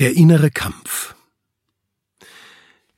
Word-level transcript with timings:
Der 0.00 0.16
innere 0.16 0.50
Kampf. 0.50 1.14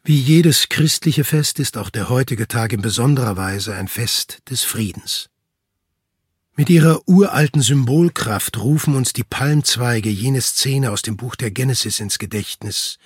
Wie 0.04 0.16
jedes 0.16 0.68
christliche 0.68 1.24
Fest 1.24 1.58
ist 1.58 1.76
auch 1.76 1.90
der 1.90 2.08
heutige 2.08 2.46
Tag 2.46 2.72
in 2.72 2.80
besonderer 2.80 3.36
Weise 3.36 3.74
ein 3.74 3.88
Fest 3.88 4.38
des 4.48 4.62
Friedens. 4.62 5.28
Mit 6.54 6.70
ihrer 6.70 7.00
uralten 7.08 7.60
Symbolkraft 7.60 8.56
rufen 8.56 8.94
uns 8.94 9.12
die 9.12 9.24
Palmzweige 9.24 10.10
jene 10.10 10.40
Szene 10.40 10.92
aus 10.92 11.02
dem 11.02 11.16
Buch 11.16 11.34
der 11.34 11.50
Genesis 11.50 11.98
ins 11.98 12.20
Gedächtnis. 12.20 13.00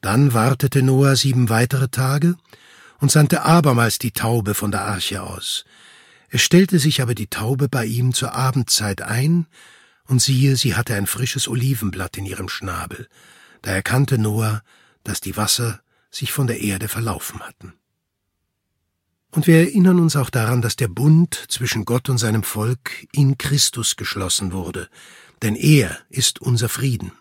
Dann 0.00 0.32
wartete 0.32 0.84
Noah 0.84 1.16
sieben 1.16 1.48
weitere 1.48 1.88
Tage 1.88 2.36
und 3.00 3.10
sandte 3.10 3.42
abermals 3.42 3.98
die 3.98 4.12
Taube 4.12 4.54
von 4.54 4.70
der 4.70 4.82
Arche 4.82 5.24
aus. 5.24 5.64
Es 6.28 6.42
stellte 6.42 6.78
sich 6.78 7.02
aber 7.02 7.16
die 7.16 7.26
Taube 7.26 7.68
bei 7.68 7.86
ihm 7.86 8.14
zur 8.14 8.36
Abendzeit 8.36 9.02
ein, 9.02 9.48
und 10.06 10.20
siehe, 10.20 10.56
sie 10.56 10.74
hatte 10.74 10.94
ein 10.94 11.06
frisches 11.06 11.48
Olivenblatt 11.48 12.16
in 12.16 12.26
ihrem 12.26 12.48
Schnabel. 12.48 13.08
Da 13.62 13.72
erkannte 13.72 14.18
Noah, 14.18 14.62
dass 15.04 15.20
die 15.20 15.36
Wasser 15.36 15.80
sich 16.10 16.32
von 16.32 16.46
der 16.46 16.60
Erde 16.60 16.88
verlaufen 16.88 17.40
hatten. 17.40 17.74
Und 19.30 19.46
wir 19.46 19.58
erinnern 19.58 19.98
uns 19.98 20.16
auch 20.16 20.30
daran, 20.30 20.62
dass 20.62 20.76
der 20.76 20.88
Bund 20.88 21.44
zwischen 21.48 21.84
Gott 21.84 22.08
und 22.08 22.18
seinem 22.18 22.42
Volk 22.42 23.06
in 23.12 23.36
Christus 23.36 23.96
geschlossen 23.96 24.52
wurde, 24.52 24.88
denn 25.42 25.56
er 25.56 25.98
ist 26.08 26.40
unser 26.40 26.68
Frieden. 26.68 27.12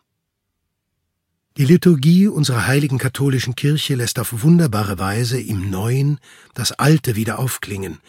Die 1.57 1.65
Liturgie 1.65 2.27
unserer 2.27 2.67
heiligen 2.67 2.97
katholischen 2.97 3.55
Kirche 3.55 3.95
lässt 3.95 4.19
auf 4.19 4.43
wunderbare 4.43 4.99
Weise 4.99 5.39
im 5.39 5.69
Neuen 5.69 6.19
das 6.53 6.71
Alte 6.73 7.15
wieder 7.15 7.39
aufklingen, 7.39 7.99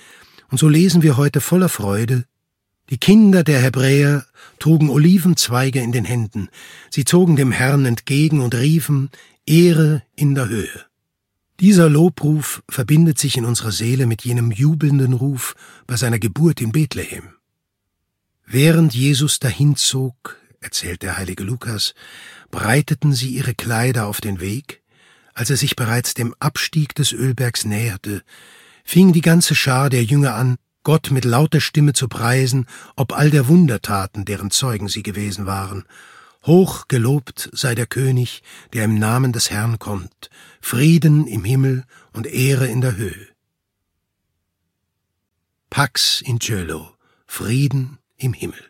und 0.51 0.59
so 0.59 0.69
lesen 0.69 1.03
wir 1.03 1.17
heute 1.17 1.41
voller 1.41 1.69
Freude 1.69 2.25
die 2.91 2.99
Kinder 2.99 3.43
der 3.43 3.61
Hebräer 3.61 4.25
trugen 4.59 4.91
Olivenzweige 4.91 5.81
in 5.81 5.93
den 5.93 6.05
Händen, 6.05 6.49
sie 6.91 7.05
zogen 7.05 7.37
dem 7.37 7.53
Herrn 7.53 7.85
entgegen 7.85 8.41
und 8.41 8.55
riefen 8.55 9.11
Ehre 9.45 10.03
in 10.15 10.35
der 10.35 10.49
Höhe. 10.49 10.87
Dieser 11.61 11.89
Lobruf 11.89 12.63
verbindet 12.69 13.19
sich 13.19 13.37
in 13.37 13.45
unserer 13.45 13.73
Seele 13.73 14.07
mit 14.07 14.25
jenem 14.25 14.51
jubelnden 14.51 15.15
Ruf 15.15 15.55
bei 15.87 15.97
seiner 15.97 16.19
Geburt 16.19 16.61
in 16.61 16.73
Bethlehem. 16.73 17.31
Während 18.45 18.95
Jesus 18.95 19.39
dahinzog, 19.39 20.37
erzählt 20.61 21.03
der 21.03 21.17
heilige 21.17 21.43
Lukas, 21.43 21.95
breiteten 22.51 23.13
sie 23.13 23.31
ihre 23.31 23.55
Kleider 23.55 24.07
auf 24.07 24.21
den 24.21 24.41
Weg, 24.41 24.83
als 25.33 25.51
er 25.51 25.57
sich 25.57 25.77
bereits 25.77 26.15
dem 26.15 26.35
Abstieg 26.39 26.95
des 26.95 27.13
Ölbergs 27.13 27.65
näherte, 27.65 28.23
fing 28.85 29.13
die 29.13 29.21
ganze 29.21 29.55
Schar 29.55 29.91
der 29.91 30.05
Jünger 30.05 30.35
an, 30.35 30.57
Gott 30.87 31.11
mit 31.11 31.25
lauter 31.25 31.61
Stimme 31.61 31.95
zu 31.95 32.07
preisen, 32.07 32.65
ob 32.95 33.13
all 33.13 33.31
der 33.31 33.49
Wundertaten, 33.49 34.25
deren 34.25 34.53
Zeugen 34.53 34.87
sie 34.87 35.03
gewesen 35.03 35.45
waren. 35.45 35.85
Hoch 36.45 36.87
gelobt 36.87 37.51
sei 37.53 37.75
der 37.75 37.89
König, 37.89 38.45
der 38.73 38.85
im 38.85 38.97
Namen 38.97 39.33
des 39.33 39.51
Herrn 39.51 39.81
kommt, 39.81 40.31
Frieden 40.61 41.27
im 41.27 41.43
Himmel 41.43 41.83
und 42.13 42.29
Ehre 42.29 42.69
in 42.69 42.83
der 42.83 42.95
Höhe. 42.95 43.27
Pax 45.71 46.21
in 46.21 46.39
Cielo, 46.39 46.95
Frieden 47.27 47.99
im 48.17 48.33
Himmel. 48.33 48.63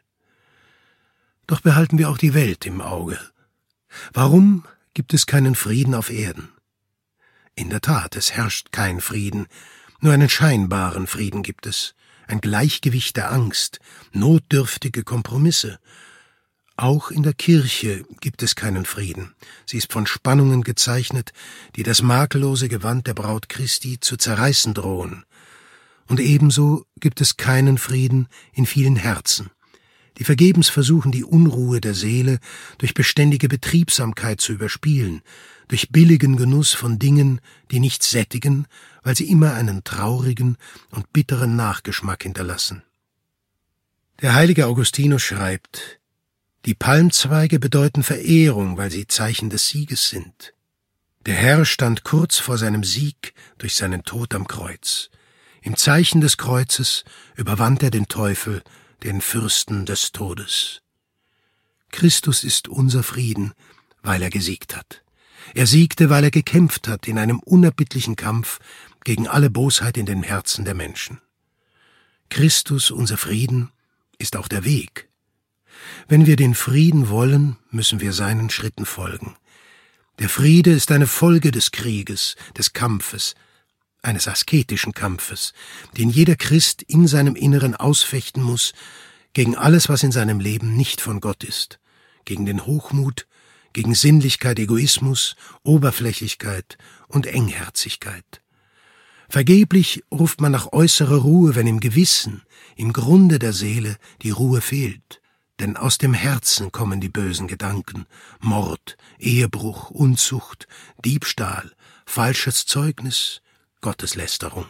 Doch 1.46 1.60
behalten 1.60 1.98
wir 1.98 2.08
auch 2.08 2.16
die 2.16 2.32
Welt 2.32 2.64
im 2.64 2.80
Auge. 2.80 3.20
Warum 4.14 4.64
gibt 4.94 5.12
es 5.12 5.26
keinen 5.26 5.54
Frieden 5.54 5.94
auf 5.94 6.08
Erden? 6.08 6.48
In 7.54 7.68
der 7.68 7.82
Tat, 7.82 8.16
es 8.16 8.32
herrscht 8.32 8.72
kein 8.72 9.02
Frieden, 9.02 9.48
nur 10.00 10.14
einen 10.14 10.30
scheinbaren 10.30 11.06
Frieden 11.06 11.42
gibt 11.42 11.66
es 11.66 11.94
ein 12.26 12.40
Gleichgewicht 12.40 13.16
der 13.16 13.32
Angst, 13.32 13.78
notdürftige 14.12 15.04
Kompromisse. 15.04 15.78
Auch 16.76 17.10
in 17.10 17.22
der 17.22 17.32
Kirche 17.32 18.04
gibt 18.20 18.42
es 18.42 18.54
keinen 18.54 18.84
Frieden. 18.84 19.34
Sie 19.64 19.78
ist 19.78 19.92
von 19.92 20.06
Spannungen 20.06 20.62
gezeichnet, 20.62 21.32
die 21.74 21.82
das 21.82 22.02
makellose 22.02 22.68
Gewand 22.68 23.06
der 23.06 23.14
Braut 23.14 23.48
Christi 23.48 23.98
zu 23.98 24.16
zerreißen 24.16 24.74
drohen. 24.74 25.24
Und 26.06 26.20
ebenso 26.20 26.84
gibt 27.00 27.20
es 27.20 27.36
keinen 27.36 27.78
Frieden 27.78 28.28
in 28.52 28.66
vielen 28.66 28.96
Herzen, 28.96 29.50
die 30.18 30.24
vergebens 30.24 30.68
versuchen, 30.68 31.12
die 31.12 31.24
Unruhe 31.24 31.80
der 31.80 31.94
Seele 31.94 32.38
durch 32.78 32.94
beständige 32.94 33.48
Betriebsamkeit 33.48 34.40
zu 34.40 34.52
überspielen, 34.52 35.22
durch 35.68 35.90
billigen 35.90 36.36
Genuss 36.36 36.72
von 36.72 36.98
Dingen, 36.98 37.40
die 37.70 37.80
nicht 37.80 38.02
sättigen, 38.02 38.66
weil 39.02 39.16
sie 39.16 39.28
immer 39.28 39.54
einen 39.54 39.84
traurigen 39.84 40.56
und 40.90 41.12
bitteren 41.12 41.56
Nachgeschmack 41.56 42.22
hinterlassen. 42.22 42.82
Der 44.22 44.34
heilige 44.34 44.66
Augustinus 44.66 45.22
schreibt, 45.22 46.00
die 46.64 46.74
Palmzweige 46.74 47.58
bedeuten 47.58 48.02
Verehrung, 48.02 48.76
weil 48.76 48.90
sie 48.90 49.06
Zeichen 49.06 49.50
des 49.50 49.68
Sieges 49.68 50.08
sind. 50.08 50.54
Der 51.26 51.34
Herr 51.34 51.64
stand 51.64 52.04
kurz 52.04 52.38
vor 52.38 52.56
seinem 52.56 52.82
Sieg 52.82 53.34
durch 53.58 53.74
seinen 53.74 54.04
Tod 54.04 54.34
am 54.34 54.48
Kreuz. 54.48 55.10
Im 55.60 55.76
Zeichen 55.76 56.20
des 56.20 56.38
Kreuzes 56.38 57.04
überwand 57.34 57.82
er 57.82 57.90
den 57.90 58.08
Teufel, 58.08 58.62
den 59.02 59.20
Fürsten 59.20 59.86
des 59.86 60.12
Todes. 60.12 60.82
Christus 61.90 62.44
ist 62.44 62.68
unser 62.68 63.02
Frieden, 63.02 63.52
weil 64.02 64.22
er 64.22 64.30
gesiegt 64.30 64.76
hat. 64.76 65.02
Er 65.54 65.66
siegte, 65.66 66.10
weil 66.10 66.24
er 66.24 66.30
gekämpft 66.30 66.88
hat 66.88 67.06
in 67.08 67.18
einem 67.18 67.38
unerbittlichen 67.40 68.16
Kampf 68.16 68.58
gegen 69.04 69.28
alle 69.28 69.50
Bosheit 69.50 69.96
in 69.96 70.06
den 70.06 70.22
Herzen 70.22 70.64
der 70.64 70.74
Menschen. 70.74 71.20
Christus, 72.28 72.90
unser 72.90 73.16
Frieden, 73.16 73.70
ist 74.18 74.36
auch 74.36 74.48
der 74.48 74.64
Weg. 74.64 75.08
Wenn 76.08 76.26
wir 76.26 76.36
den 76.36 76.54
Frieden 76.54 77.08
wollen, 77.08 77.56
müssen 77.70 78.00
wir 78.00 78.12
seinen 78.12 78.50
Schritten 78.50 78.86
folgen. 78.86 79.36
Der 80.18 80.28
Friede 80.28 80.72
ist 80.72 80.90
eine 80.90 81.06
Folge 81.06 81.50
des 81.50 81.70
Krieges, 81.70 82.36
des 82.56 82.72
Kampfes, 82.72 83.34
eines 84.06 84.28
asketischen 84.28 84.92
Kampfes, 84.92 85.52
den 85.96 86.10
jeder 86.10 86.36
Christ 86.36 86.82
in 86.82 87.06
seinem 87.06 87.36
Inneren 87.36 87.74
ausfechten 87.74 88.42
muss 88.42 88.72
gegen 89.32 89.56
alles, 89.56 89.88
was 89.88 90.02
in 90.02 90.12
seinem 90.12 90.40
Leben 90.40 90.76
nicht 90.76 91.00
von 91.00 91.20
Gott 91.20 91.44
ist, 91.44 91.78
gegen 92.24 92.46
den 92.46 92.64
Hochmut, 92.64 93.26
gegen 93.72 93.94
Sinnlichkeit, 93.94 94.58
Egoismus, 94.58 95.36
Oberflächlichkeit 95.62 96.78
und 97.08 97.26
Engherzigkeit. 97.26 98.40
Vergeblich 99.28 100.04
ruft 100.10 100.40
man 100.40 100.52
nach 100.52 100.72
äußerer 100.72 101.16
Ruhe, 101.16 101.54
wenn 101.54 101.66
im 101.66 101.80
Gewissen, 101.80 102.42
im 102.76 102.92
Grunde 102.92 103.38
der 103.38 103.52
Seele 103.52 103.96
die 104.22 104.30
Ruhe 104.30 104.60
fehlt, 104.60 105.20
denn 105.60 105.76
aus 105.76 105.98
dem 105.98 106.14
Herzen 106.14 106.70
kommen 106.70 107.00
die 107.00 107.08
bösen 107.08 107.48
Gedanken, 107.48 108.06
Mord, 108.40 108.96
Ehebruch, 109.18 109.90
Unzucht, 109.90 110.68
Diebstahl, 111.04 111.72
falsches 112.06 112.66
Zeugnis, 112.66 113.42
Gotteslästerung. 113.80 114.66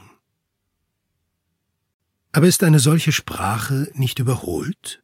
Aber 2.32 2.46
ist 2.46 2.62
eine 2.62 2.80
solche 2.80 3.12
Sprache 3.12 3.90
nicht 3.94 4.18
überholt? 4.18 5.02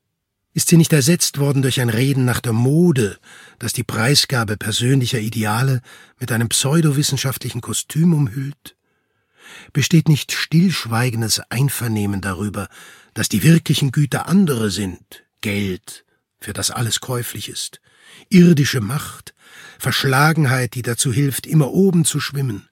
Ist 0.54 0.68
sie 0.68 0.76
nicht 0.76 0.92
ersetzt 0.92 1.38
worden 1.38 1.62
durch 1.62 1.80
ein 1.80 1.88
Reden 1.88 2.26
nach 2.26 2.40
der 2.40 2.52
Mode, 2.52 3.18
das 3.58 3.72
die 3.72 3.84
Preisgabe 3.84 4.58
persönlicher 4.58 5.18
Ideale 5.18 5.80
mit 6.20 6.30
einem 6.30 6.50
pseudowissenschaftlichen 6.50 7.62
Kostüm 7.62 8.12
umhüllt? 8.12 8.76
Besteht 9.72 10.08
nicht 10.08 10.32
stillschweigendes 10.32 11.40
Einvernehmen 11.48 12.20
darüber, 12.20 12.68
dass 13.14 13.30
die 13.30 13.42
wirklichen 13.42 13.92
Güter 13.92 14.28
andere 14.28 14.70
sind, 14.70 15.24
Geld, 15.40 16.04
für 16.38 16.52
das 16.52 16.70
alles 16.70 17.00
käuflich 17.00 17.48
ist, 17.48 17.80
irdische 18.28 18.82
Macht, 18.82 19.34
Verschlagenheit, 19.78 20.74
die 20.74 20.82
dazu 20.82 21.12
hilft, 21.12 21.46
immer 21.46 21.72
oben 21.72 22.04
zu 22.04 22.20
schwimmen, 22.20 22.68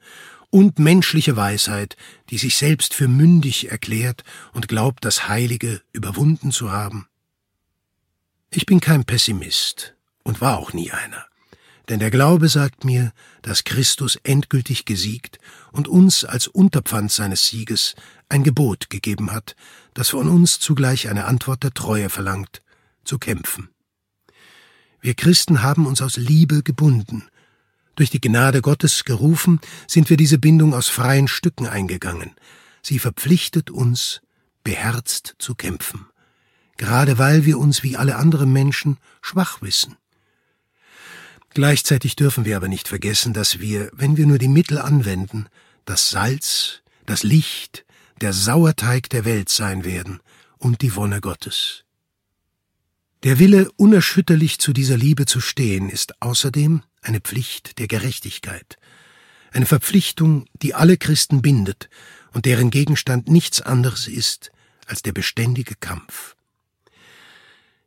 und 0.50 0.78
menschliche 0.78 1.36
Weisheit, 1.36 1.96
die 2.28 2.38
sich 2.38 2.56
selbst 2.56 2.94
für 2.94 3.08
mündig 3.08 3.70
erklärt 3.70 4.24
und 4.52 4.68
glaubt, 4.68 5.04
das 5.04 5.28
Heilige 5.28 5.80
überwunden 5.92 6.50
zu 6.52 6.70
haben? 6.72 7.06
Ich 8.50 8.66
bin 8.66 8.80
kein 8.80 9.04
Pessimist 9.04 9.94
und 10.24 10.40
war 10.40 10.58
auch 10.58 10.72
nie 10.72 10.90
einer. 10.90 11.24
Denn 11.88 11.98
der 11.98 12.10
Glaube 12.10 12.48
sagt 12.48 12.84
mir, 12.84 13.12
dass 13.42 13.64
Christus 13.64 14.16
endgültig 14.16 14.84
gesiegt 14.84 15.38
und 15.72 15.88
uns 15.88 16.24
als 16.24 16.46
Unterpfand 16.46 17.10
seines 17.10 17.46
Sieges 17.48 17.96
ein 18.28 18.44
Gebot 18.44 18.90
gegeben 18.90 19.32
hat, 19.32 19.56
das 19.94 20.10
von 20.10 20.28
uns 20.28 20.60
zugleich 20.60 21.08
eine 21.08 21.24
Antwort 21.24 21.64
der 21.64 21.72
Treue 21.72 22.08
verlangt, 22.08 22.62
zu 23.04 23.18
kämpfen. 23.18 23.70
Wir 25.00 25.14
Christen 25.14 25.62
haben 25.62 25.86
uns 25.86 26.02
aus 26.02 26.16
Liebe 26.16 26.62
gebunden. 26.62 27.28
Durch 28.00 28.10
die 28.10 28.20
Gnade 28.20 28.62
Gottes 28.62 29.04
gerufen, 29.04 29.60
sind 29.86 30.10
wir 30.10 30.16
diese 30.16 30.38
Bindung 30.38 30.74
aus 30.74 30.88
freien 30.88 31.28
Stücken 31.28 31.68
eingegangen. 31.68 32.32
Sie 32.82 32.98
verpflichtet 32.98 33.70
uns, 33.70 34.20
beherzt 34.64 35.36
zu 35.38 35.54
kämpfen 35.54 36.06
gerade 36.80 37.18
weil 37.18 37.44
wir 37.44 37.58
uns 37.58 37.82
wie 37.82 37.98
alle 37.98 38.16
anderen 38.16 38.54
Menschen 38.54 38.96
schwach 39.20 39.60
wissen. 39.60 39.98
Gleichzeitig 41.50 42.16
dürfen 42.16 42.46
wir 42.46 42.56
aber 42.56 42.68
nicht 42.68 42.88
vergessen, 42.88 43.34
dass 43.34 43.60
wir, 43.60 43.90
wenn 43.92 44.16
wir 44.16 44.26
nur 44.26 44.38
die 44.38 44.48
Mittel 44.48 44.78
anwenden, 44.78 45.46
das 45.84 46.08
Salz, 46.08 46.80
das 47.04 47.22
Licht, 47.22 47.84
der 48.22 48.32
Sauerteig 48.32 49.10
der 49.10 49.26
Welt 49.26 49.50
sein 49.50 49.84
werden 49.84 50.20
und 50.56 50.80
die 50.80 50.96
Wonne 50.96 51.20
Gottes. 51.20 51.84
Der 53.24 53.38
Wille, 53.38 53.70
unerschütterlich 53.76 54.58
zu 54.58 54.72
dieser 54.72 54.96
Liebe 54.96 55.26
zu 55.26 55.42
stehen, 55.42 55.90
ist 55.90 56.22
außerdem 56.22 56.82
eine 57.02 57.20
Pflicht 57.20 57.78
der 57.78 57.88
Gerechtigkeit, 57.88 58.78
eine 59.52 59.66
Verpflichtung, 59.66 60.46
die 60.62 60.74
alle 60.74 60.96
Christen 60.96 61.42
bindet 61.42 61.88
und 62.32 62.46
deren 62.46 62.70
Gegenstand 62.70 63.28
nichts 63.28 63.60
anderes 63.60 64.06
ist 64.06 64.50
als 64.86 65.02
der 65.02 65.12
beständige 65.12 65.74
Kampf. 65.74 66.36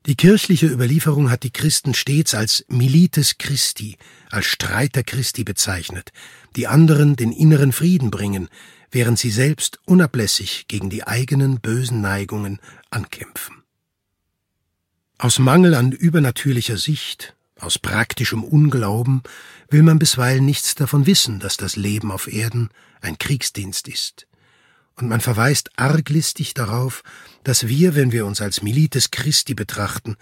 Die 0.05 0.15
kirchliche 0.15 0.67
Überlieferung 0.67 1.29
hat 1.29 1.43
die 1.43 1.51
Christen 1.51 1.93
stets 1.93 2.33
als 2.35 2.65
Milites 2.67 3.37
Christi, 3.37 3.97
als 4.29 4.47
Streiter 4.47 5.01
Christi 5.01 5.45
bezeichnet, 5.45 6.11
die 6.57 6.67
anderen 6.67 7.15
den 7.15 7.31
inneren 7.31 7.71
Frieden 7.71 8.11
bringen, 8.11 8.49
während 8.91 9.17
sie 9.17 9.31
selbst 9.31 9.79
unablässig 9.85 10.65
gegen 10.67 10.89
die 10.89 11.07
eigenen 11.07 11.61
bösen 11.61 12.01
Neigungen 12.01 12.59
ankämpfen. 12.89 13.63
Aus 15.17 15.39
Mangel 15.39 15.73
an 15.73 15.93
übernatürlicher 15.93 16.77
Sicht, 16.77 17.33
aus 17.63 17.79
praktischem 17.79 18.43
Unglauben 18.43 19.23
will 19.69 19.83
man 19.83 19.99
bisweilen 19.99 20.45
nichts 20.45 20.75
davon 20.75 21.05
wissen, 21.05 21.39
dass 21.39 21.57
das 21.57 21.75
Leben 21.75 22.11
auf 22.11 22.31
Erden 22.31 22.69
ein 23.01 23.17
Kriegsdienst 23.17 23.87
ist 23.87 24.27
und 24.95 25.07
man 25.07 25.21
verweist 25.21 25.71
arglistig 25.75 26.53
darauf, 26.53 27.03
dass 27.43 27.67
wir, 27.67 27.95
wenn 27.95 28.11
wir 28.11 28.25
uns 28.25 28.41
als 28.41 28.61
Milites 28.61 29.11
Christi 29.11 29.53
betrachten, 29.53 30.15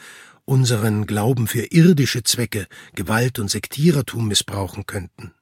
unseren 0.46 1.06
Glauben 1.06 1.48
für 1.48 1.72
irdische 1.72 2.24
Zwecke, 2.24 2.68
Gewalt 2.96 3.40
und 3.40 3.50
Sektierertum 3.50 4.28
missbrauchen 4.28 4.86
könnten. 4.86 5.34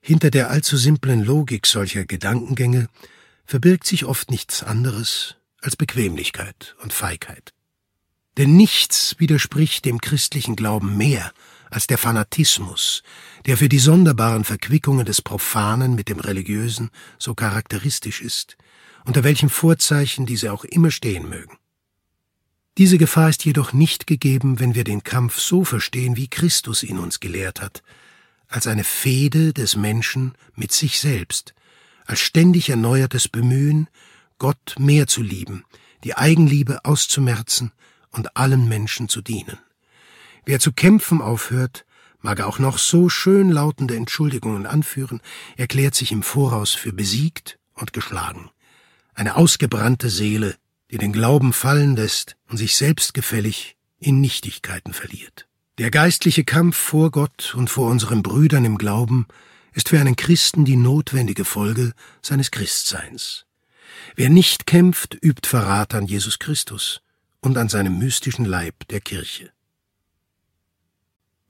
Hinter 0.00 0.30
der 0.30 0.50
allzu 0.50 0.76
simplen 0.76 1.22
Logik 1.22 1.66
solcher 1.66 2.04
Gedankengänge 2.04 2.88
verbirgt 3.44 3.86
sich 3.86 4.04
oft 4.04 4.30
nichts 4.30 4.62
anderes 4.62 5.36
als 5.60 5.76
Bequemlichkeit 5.76 6.76
und 6.82 6.92
Feigheit. 6.92 7.52
Denn 8.38 8.56
nichts 8.56 9.16
widerspricht 9.18 9.84
dem 9.84 10.00
christlichen 10.00 10.56
Glauben 10.56 10.96
mehr 10.96 11.32
als 11.70 11.86
der 11.86 11.98
Fanatismus, 11.98 13.02
der 13.46 13.56
für 13.56 13.68
die 13.68 13.78
sonderbaren 13.78 14.44
Verquickungen 14.44 15.06
des 15.06 15.22
Profanen 15.22 15.94
mit 15.94 16.08
dem 16.08 16.18
Religiösen 16.18 16.90
so 17.18 17.34
charakteristisch 17.34 18.20
ist, 18.20 18.56
unter 19.04 19.24
welchem 19.24 19.50
Vorzeichen 19.50 20.26
diese 20.26 20.52
auch 20.52 20.64
immer 20.64 20.90
stehen 20.90 21.28
mögen. 21.28 21.56
Diese 22.78 22.98
Gefahr 22.98 23.28
ist 23.28 23.44
jedoch 23.44 23.72
nicht 23.72 24.06
gegeben, 24.06 24.60
wenn 24.60 24.74
wir 24.74 24.84
den 24.84 25.02
Kampf 25.02 25.38
so 25.38 25.64
verstehen, 25.64 26.16
wie 26.16 26.28
Christus 26.28 26.82
ihn 26.82 26.98
uns 26.98 27.20
gelehrt 27.20 27.60
hat, 27.60 27.82
als 28.48 28.66
eine 28.66 28.84
Fehde 28.84 29.52
des 29.52 29.76
Menschen 29.76 30.34
mit 30.54 30.72
sich 30.72 30.98
selbst, 30.98 31.54
als 32.06 32.20
ständig 32.20 32.68
erneuertes 32.68 33.28
Bemühen, 33.28 33.88
Gott 34.38 34.76
mehr 34.78 35.06
zu 35.06 35.22
lieben, 35.22 35.64
die 36.04 36.16
Eigenliebe 36.16 36.84
auszumerzen 36.84 37.72
und 38.12 38.36
allen 38.36 38.68
Menschen 38.68 39.08
zu 39.08 39.20
dienen. 39.22 39.58
Wer 40.44 40.60
zu 40.60 40.72
kämpfen 40.72 41.20
aufhört, 41.20 41.84
mag 42.20 42.40
auch 42.40 42.58
noch 42.58 42.78
so 42.78 43.08
schön 43.08 43.50
lautende 43.50 43.96
Entschuldigungen 43.96 44.66
anführen, 44.66 45.20
erklärt 45.56 45.94
sich 45.94 46.12
im 46.12 46.22
Voraus 46.22 46.72
für 46.72 46.92
besiegt 46.92 47.58
und 47.74 47.92
geschlagen. 47.92 48.50
Eine 49.14 49.36
ausgebrannte 49.36 50.10
Seele, 50.10 50.56
die 50.90 50.98
den 50.98 51.12
Glauben 51.12 51.52
fallen 51.52 51.96
lässt 51.96 52.36
und 52.48 52.56
sich 52.56 52.76
selbstgefällig 52.76 53.76
in 53.98 54.20
Nichtigkeiten 54.20 54.92
verliert. 54.92 55.46
Der 55.78 55.90
geistliche 55.90 56.44
Kampf 56.44 56.76
vor 56.76 57.10
Gott 57.10 57.54
und 57.56 57.70
vor 57.70 57.88
unseren 57.88 58.22
Brüdern 58.22 58.64
im 58.64 58.76
Glauben 58.76 59.26
ist 59.72 59.88
für 59.88 60.00
einen 60.00 60.16
Christen 60.16 60.64
die 60.64 60.76
notwendige 60.76 61.44
Folge 61.44 61.92
seines 62.22 62.50
Christseins. 62.50 63.46
Wer 64.16 64.30
nicht 64.30 64.66
kämpft, 64.66 65.16
übt 65.22 65.48
Verrat 65.48 65.94
an 65.94 66.06
Jesus 66.06 66.38
Christus 66.38 67.02
und 67.40 67.56
an 67.56 67.68
seinem 67.68 67.98
mystischen 67.98 68.44
Leib 68.44 68.86
der 68.88 69.00
Kirche. 69.00 69.50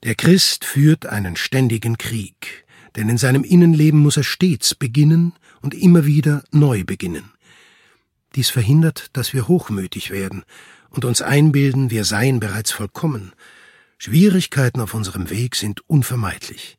Der 0.03 0.15
Christ 0.15 0.65
führt 0.65 1.07
einen 1.07 1.37
ständigen 1.37 1.99
Krieg, 1.99 2.65
denn 2.97 3.09
in 3.09 3.19
seinem 3.19 3.45
Innenleben 3.45 4.01
muss 4.01 4.17
er 4.17 4.25
stets 4.25 4.75
beginnen 4.75 5.35
und 5.61 5.75
immer 5.75 6.07
wieder 6.07 6.43
neu 6.51 6.85
beginnen. 6.85 7.31
Dies 8.35 8.51
verhindert, 8.51 9.11
dass 9.13 9.33
wir 9.33 9.49
hochmütig 9.49 10.11
werden 10.11 10.45
und 10.89 11.05
uns 11.05 11.21
einbilden, 11.21 11.91
wir 11.91 12.05
seien 12.05 12.41
bereits 12.41 12.71
vollkommen. 12.71 13.33
Schwierigkeiten 13.99 14.81
auf 14.81 14.95
unserem 14.95 15.29
Weg 15.31 15.57
sind 15.57 15.89
unvermeidlich. 15.89 16.79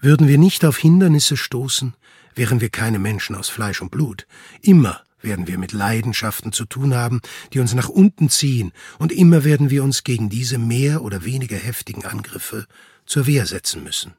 Würden 0.00 0.28
wir 0.28 0.38
nicht 0.38 0.64
auf 0.64 0.78
Hindernisse 0.78 1.36
stoßen, 1.36 1.94
wären 2.34 2.60
wir 2.60 2.70
keine 2.70 2.98
Menschen 2.98 3.34
aus 3.34 3.48
Fleisch 3.48 3.82
und 3.82 3.90
Blut. 3.90 4.26
Immer 4.60 5.02
werden 5.22 5.46
wir 5.46 5.58
mit 5.58 5.72
Leidenschaften 5.72 6.52
zu 6.52 6.64
tun 6.64 6.94
haben, 6.94 7.20
die 7.52 7.60
uns 7.60 7.74
nach 7.74 7.88
unten 7.88 8.28
ziehen, 8.28 8.72
und 8.98 9.12
immer 9.12 9.44
werden 9.44 9.70
wir 9.70 9.84
uns 9.84 10.04
gegen 10.04 10.28
diese 10.28 10.58
mehr 10.58 11.02
oder 11.02 11.24
weniger 11.24 11.56
heftigen 11.56 12.04
Angriffe 12.04 12.66
zur 13.06 13.26
Wehr 13.26 13.46
setzen 13.46 13.82
müssen. 13.84 14.14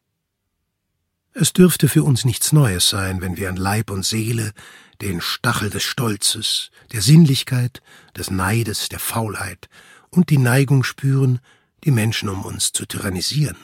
Es 1.34 1.52
dürfte 1.52 1.90
für 1.90 2.04
uns 2.04 2.26
nichts 2.26 2.52
Neues 2.52 2.90
sein, 2.90 3.22
wenn 3.22 3.38
wir 3.38 3.50
an 3.50 3.56
Leib 3.56 3.90
und 3.90 4.06
Seele 4.06 4.54
den 5.02 5.20
Stachel 5.20 5.70
des 5.70 5.84
Stolzes, 5.84 6.70
der 6.92 7.02
Sinnlichkeit, 7.02 7.82
des 8.16 8.30
Neides, 8.30 8.90
der 8.90 9.00
Faulheit 9.00 9.68
und 10.12 10.30
die 10.30 10.38
Neigung 10.38 10.84
spüren, 10.84 11.40
die 11.84 11.92
Menschen 11.92 12.30
um 12.30 12.46
uns 12.46 12.72
zu 12.72 12.86
tyrannisieren. 12.86 13.58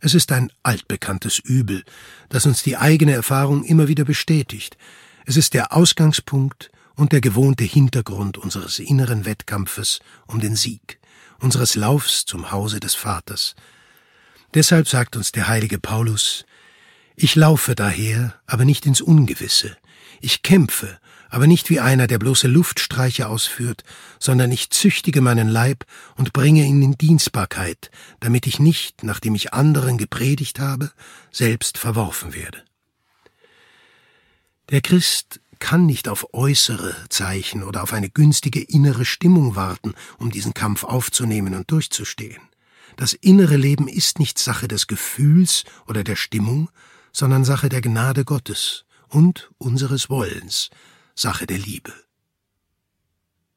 Es 0.00 0.14
ist 0.14 0.32
ein 0.32 0.50
altbekanntes 0.62 1.38
Übel, 1.38 1.84
das 2.28 2.46
uns 2.46 2.62
die 2.62 2.76
eigene 2.76 3.12
Erfahrung 3.12 3.64
immer 3.64 3.86
wieder 3.86 4.04
bestätigt, 4.04 4.76
es 5.26 5.36
ist 5.36 5.54
der 5.54 5.72
Ausgangspunkt 5.72 6.70
und 6.96 7.12
der 7.12 7.20
gewohnte 7.20 7.64
Hintergrund 7.64 8.38
unseres 8.38 8.78
inneren 8.78 9.24
Wettkampfes 9.24 10.00
um 10.26 10.40
den 10.40 10.56
Sieg, 10.56 10.98
unseres 11.38 11.74
Laufs 11.74 12.24
zum 12.26 12.50
Hause 12.50 12.80
des 12.80 12.94
Vaters. 12.94 13.54
Deshalb 14.54 14.88
sagt 14.88 15.16
uns 15.16 15.32
der 15.32 15.48
heilige 15.48 15.78
Paulus, 15.78 16.44
ich 17.16 17.34
laufe 17.34 17.74
daher, 17.74 18.34
aber 18.46 18.64
nicht 18.64 18.86
ins 18.86 19.00
Ungewisse. 19.00 19.76
Ich 20.20 20.42
kämpfe, 20.42 20.98
aber 21.30 21.46
nicht 21.46 21.70
wie 21.70 21.80
einer, 21.80 22.06
der 22.06 22.18
bloße 22.18 22.46
Luftstreiche 22.46 23.28
ausführt, 23.28 23.84
sondern 24.18 24.52
ich 24.52 24.70
züchtige 24.70 25.20
meinen 25.20 25.48
Leib 25.48 25.84
und 26.16 26.32
bringe 26.32 26.64
ihn 26.64 26.82
in 26.82 26.98
Dienstbarkeit, 26.98 27.90
damit 28.20 28.46
ich 28.46 28.58
nicht, 28.58 29.02
nachdem 29.02 29.34
ich 29.34 29.54
anderen 29.54 29.98
gepredigt 29.98 30.60
habe, 30.60 30.92
selbst 31.30 31.78
verworfen 31.78 32.34
werde. 32.34 32.62
Der 34.72 34.80
Christ 34.80 35.40
kann 35.58 35.84
nicht 35.84 36.08
auf 36.08 36.32
äußere 36.32 36.96
Zeichen 37.10 37.62
oder 37.62 37.82
auf 37.82 37.92
eine 37.92 38.08
günstige 38.08 38.62
innere 38.62 39.04
Stimmung 39.04 39.54
warten, 39.54 39.92
um 40.18 40.30
diesen 40.30 40.54
Kampf 40.54 40.82
aufzunehmen 40.82 41.54
und 41.54 41.70
durchzustehen. 41.70 42.40
Das 42.96 43.12
innere 43.12 43.56
Leben 43.56 43.86
ist 43.86 44.18
nicht 44.18 44.38
Sache 44.38 44.68
des 44.68 44.86
Gefühls 44.86 45.64
oder 45.86 46.02
der 46.04 46.16
Stimmung, 46.16 46.70
sondern 47.12 47.44
Sache 47.44 47.68
der 47.68 47.82
Gnade 47.82 48.24
Gottes 48.24 48.86
und 49.08 49.50
unseres 49.58 50.08
Wollens, 50.08 50.70
Sache 51.14 51.46
der 51.46 51.58
Liebe. 51.58 51.92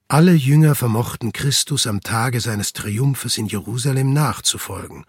Alle 0.09 0.33
Jünger 0.33 0.75
vermochten 0.75 1.31
Christus 1.31 1.87
am 1.87 2.01
Tage 2.01 2.41
seines 2.41 2.73
Triumphes 2.73 3.37
in 3.37 3.47
Jerusalem 3.47 4.11
nachzufolgen, 4.11 5.05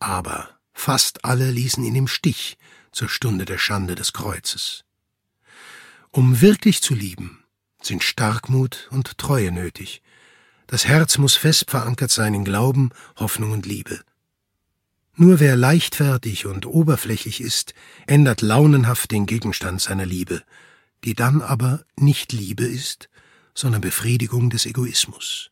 aber 0.00 0.50
fast 0.74 1.24
alle 1.24 1.50
ließen 1.50 1.82
ihn 1.82 1.94
im 1.94 2.08
Stich 2.08 2.58
zur 2.92 3.08
Stunde 3.08 3.46
der 3.46 3.58
Schande 3.58 3.94
des 3.94 4.12
Kreuzes. 4.12 4.85
Um 6.16 6.40
wirklich 6.40 6.80
zu 6.80 6.94
lieben, 6.94 7.44
sind 7.82 8.02
Starkmut 8.02 8.88
und 8.90 9.18
Treue 9.18 9.52
nötig. 9.52 10.00
Das 10.66 10.86
Herz 10.86 11.18
muss 11.18 11.36
fest 11.36 11.70
verankert 11.70 12.10
sein 12.10 12.32
in 12.32 12.42
Glauben, 12.42 12.88
Hoffnung 13.16 13.50
und 13.50 13.66
Liebe. 13.66 14.00
Nur 15.14 15.40
wer 15.40 15.56
leichtfertig 15.56 16.46
und 16.46 16.64
oberflächlich 16.64 17.42
ist, 17.42 17.74
ändert 18.06 18.40
launenhaft 18.40 19.10
den 19.10 19.26
Gegenstand 19.26 19.82
seiner 19.82 20.06
Liebe, 20.06 20.42
die 21.04 21.12
dann 21.12 21.42
aber 21.42 21.84
nicht 21.96 22.32
Liebe 22.32 22.64
ist, 22.64 23.10
sondern 23.52 23.82
Befriedigung 23.82 24.48
des 24.48 24.64
Egoismus. 24.64 25.50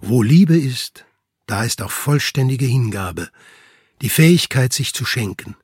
Wo 0.00 0.20
Liebe 0.20 0.58
ist, 0.58 1.04
da 1.46 1.62
ist 1.62 1.80
auch 1.80 1.92
vollständige 1.92 2.66
Hingabe, 2.66 3.30
die 4.02 4.10
Fähigkeit, 4.10 4.72
sich 4.72 4.92
zu 4.94 5.04
schenken, 5.04 5.54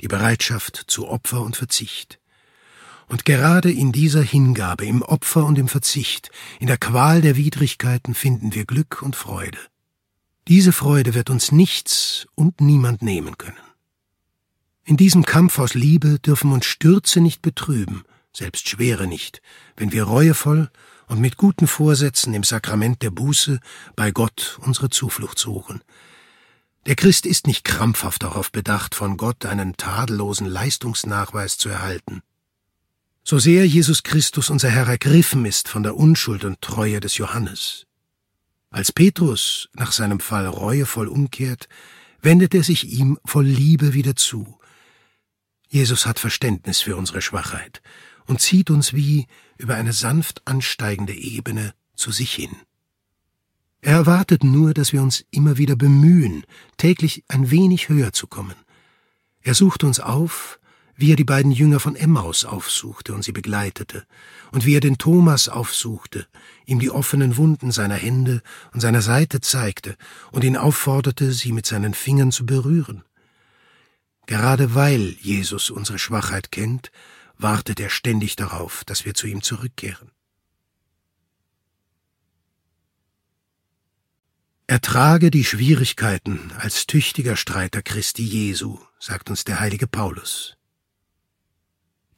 die 0.00 0.06
Bereitschaft 0.06 0.84
zu 0.86 1.08
Opfer 1.08 1.40
und 1.40 1.56
Verzicht. 1.56 2.20
Und 3.12 3.26
gerade 3.26 3.70
in 3.70 3.92
dieser 3.92 4.22
Hingabe, 4.22 4.86
im 4.86 5.02
Opfer 5.02 5.44
und 5.44 5.58
im 5.58 5.68
Verzicht, 5.68 6.30
in 6.60 6.66
der 6.66 6.78
Qual 6.78 7.20
der 7.20 7.36
Widrigkeiten 7.36 8.14
finden 8.14 8.54
wir 8.54 8.64
Glück 8.64 9.02
und 9.02 9.16
Freude. 9.16 9.58
Diese 10.48 10.72
Freude 10.72 11.12
wird 11.12 11.28
uns 11.28 11.52
nichts 11.52 12.26
und 12.36 12.62
niemand 12.62 13.02
nehmen 13.02 13.36
können. 13.36 13.58
In 14.86 14.96
diesem 14.96 15.26
Kampf 15.26 15.58
aus 15.58 15.74
Liebe 15.74 16.20
dürfen 16.20 16.52
uns 16.52 16.64
Stürze 16.64 17.20
nicht 17.20 17.42
betrüben, 17.42 18.04
selbst 18.32 18.66
schwere 18.66 19.06
nicht, 19.06 19.42
wenn 19.76 19.92
wir 19.92 20.04
reuevoll 20.04 20.70
und 21.06 21.20
mit 21.20 21.36
guten 21.36 21.66
Vorsätzen 21.66 22.32
im 22.32 22.44
Sakrament 22.44 23.02
der 23.02 23.10
Buße 23.10 23.60
bei 23.94 24.10
Gott 24.10 24.58
unsere 24.62 24.88
Zuflucht 24.88 25.38
suchen. 25.38 25.84
Der 26.86 26.94
Christ 26.94 27.26
ist 27.26 27.46
nicht 27.46 27.62
krampfhaft 27.62 28.22
darauf 28.22 28.50
bedacht, 28.50 28.94
von 28.94 29.18
Gott 29.18 29.44
einen 29.44 29.76
tadellosen 29.76 30.46
Leistungsnachweis 30.46 31.58
zu 31.58 31.68
erhalten. 31.68 32.22
So 33.24 33.38
sehr 33.38 33.66
Jesus 33.66 34.02
Christus 34.02 34.50
unser 34.50 34.68
Herr 34.68 34.88
ergriffen 34.88 35.44
ist 35.44 35.68
von 35.68 35.84
der 35.84 35.96
Unschuld 35.96 36.44
und 36.44 36.60
Treue 36.60 36.98
des 36.98 37.18
Johannes. 37.18 37.86
Als 38.70 38.90
Petrus 38.90 39.68
nach 39.74 39.92
seinem 39.92 40.18
Fall 40.18 40.46
reuevoll 40.46 41.06
umkehrt, 41.06 41.68
wendet 42.20 42.54
er 42.54 42.64
sich 42.64 42.88
ihm 42.88 43.18
voll 43.24 43.44
Liebe 43.44 43.94
wieder 43.94 44.16
zu. 44.16 44.58
Jesus 45.68 46.04
hat 46.04 46.18
Verständnis 46.18 46.80
für 46.80 46.96
unsere 46.96 47.22
Schwachheit 47.22 47.80
und 48.26 48.40
zieht 48.40 48.70
uns 48.70 48.92
wie 48.92 49.26
über 49.56 49.76
eine 49.76 49.92
sanft 49.92 50.42
ansteigende 50.46 51.14
Ebene 51.14 51.74
zu 51.94 52.10
sich 52.10 52.32
hin. 52.32 52.56
Er 53.82 53.94
erwartet 53.94 54.42
nur, 54.42 54.74
dass 54.74 54.92
wir 54.92 55.02
uns 55.02 55.24
immer 55.30 55.58
wieder 55.58 55.76
bemühen, 55.76 56.44
täglich 56.76 57.24
ein 57.28 57.50
wenig 57.50 57.88
höher 57.88 58.12
zu 58.12 58.26
kommen. 58.26 58.56
Er 59.42 59.54
sucht 59.54 59.84
uns 59.84 59.98
auf, 60.00 60.58
wie 61.02 61.12
er 61.12 61.16
die 61.16 61.24
beiden 61.24 61.50
Jünger 61.50 61.80
von 61.80 61.96
Emmaus 61.96 62.44
aufsuchte 62.44 63.12
und 63.12 63.24
sie 63.24 63.32
begleitete, 63.32 64.06
und 64.52 64.64
wie 64.64 64.76
er 64.76 64.80
den 64.80 64.98
Thomas 64.98 65.48
aufsuchte, 65.48 66.28
ihm 66.64 66.78
die 66.78 66.92
offenen 66.92 67.36
Wunden 67.36 67.72
seiner 67.72 67.96
Hände 67.96 68.40
und 68.72 68.78
seiner 68.78 69.02
Seite 69.02 69.40
zeigte 69.40 69.96
und 70.30 70.44
ihn 70.44 70.56
aufforderte, 70.56 71.32
sie 71.32 71.50
mit 71.50 71.66
seinen 71.66 71.92
Fingern 71.92 72.30
zu 72.30 72.46
berühren. 72.46 73.02
Gerade 74.26 74.76
weil 74.76 75.16
Jesus 75.20 75.70
unsere 75.70 75.98
Schwachheit 75.98 76.52
kennt, 76.52 76.92
wartet 77.36 77.80
er 77.80 77.90
ständig 77.90 78.36
darauf, 78.36 78.84
dass 78.84 79.04
wir 79.04 79.14
zu 79.14 79.26
ihm 79.26 79.42
zurückkehren. 79.42 80.12
Ertrage 84.68 85.32
die 85.32 85.44
Schwierigkeiten 85.44 86.52
als 86.58 86.86
tüchtiger 86.86 87.34
Streiter 87.34 87.82
Christi 87.82 88.22
Jesu, 88.22 88.78
sagt 89.00 89.30
uns 89.30 89.42
der 89.42 89.58
heilige 89.58 89.88
Paulus. 89.88 90.56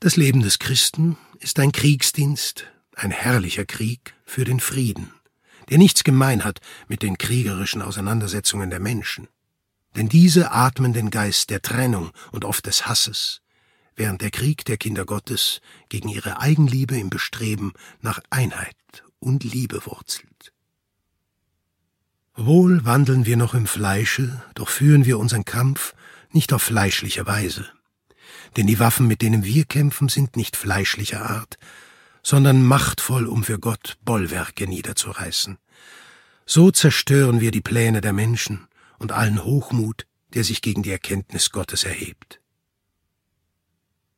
Das 0.05 0.17
Leben 0.17 0.43
des 0.43 0.59
Christen 0.59 1.17
ist 1.39 1.59
ein 1.59 1.73
Kriegsdienst, 1.73 2.67
ein 2.95 3.11
herrlicher 3.11 3.65
Krieg 3.65 4.13
für 4.27 4.45
den 4.45 4.61
Frieden, 4.61 5.15
der 5.71 5.79
nichts 5.79 6.05
gemein 6.05 6.45
hat 6.45 6.61
mit 6.89 7.01
den 7.03 7.17
kriegerischen 7.17 7.81
Auseinandersetzungen 7.81 8.69
der 8.69 8.81
Menschen. 8.81 9.29
Denn 9.97 10.11
diese 10.11 10.51
atmen 10.51 10.93
den 10.93 11.09
Geist 11.09 11.49
der 11.49 11.63
Trennung 11.63 12.11
und 12.33 12.45
oft 12.45 12.67
des 12.67 12.87
Hasses, 12.87 13.41
während 13.97 14.21
der 14.21 14.31
Krieg 14.31 14.67
der 14.67 14.77
Kinder 14.77 15.07
Gottes 15.07 15.63
gegen 15.89 16.11
ihre 16.11 16.39
Eigenliebe 16.39 16.99
im 16.99 17.09
Bestreben 17.09 17.73
nach 18.03 18.21
Einheit 18.29 18.77
und 19.21 19.43
Liebe 19.43 19.87
wurzelt. 19.87 20.53
Wohl 22.35 22.85
wandeln 22.85 23.25
wir 23.25 23.39
noch 23.39 23.55
im 23.55 23.67
Fleische, 23.67 24.43
doch 24.55 24.69
führen 24.69 25.07
wir 25.07 25.19
unseren 25.19 25.47
Kampf 25.47 25.95
nicht 26.31 26.53
auf 26.53 26.61
fleischliche 26.61 27.27
Weise. 27.27 27.67
Denn 28.57 28.67
die 28.67 28.79
Waffen, 28.79 29.07
mit 29.07 29.23
denen 29.23 29.45
wir 29.45 29.65
kämpfen, 29.65 30.09
sind 30.09 30.37
nicht 30.37 30.57
fleischlicher 30.57 31.29
Art, 31.29 31.59
sondern 32.23 32.63
machtvoll, 32.63 33.27
um 33.27 33.45
für 33.45 33.59
Gott 33.59 33.99
Bollwerke 34.05 34.67
niederzureißen. 34.67 35.59
So 36.47 36.71
zerstören 36.71 37.41
wir 37.41 37.51
die 37.51 37.61
Pläne 37.61 38.01
der 38.01 38.13
Menschen 38.13 38.69
und 38.99 39.13
allen 39.13 39.45
Hochmut, 39.45 40.07
der 40.35 40.45
sich 40.45 40.63
gegen 40.63 40.83
die 40.83 40.91
Erkenntnis 40.91 41.51
Gottes 41.51 41.85
erhebt. 41.85 42.41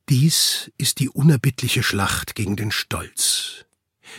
Dies 0.09 0.71
ist 0.77 0.99
die 0.99 1.09
unerbittliche 1.09 1.83
Schlacht 1.83 2.35
gegen 2.35 2.55
den 2.55 2.71
Stolz, 2.71 3.65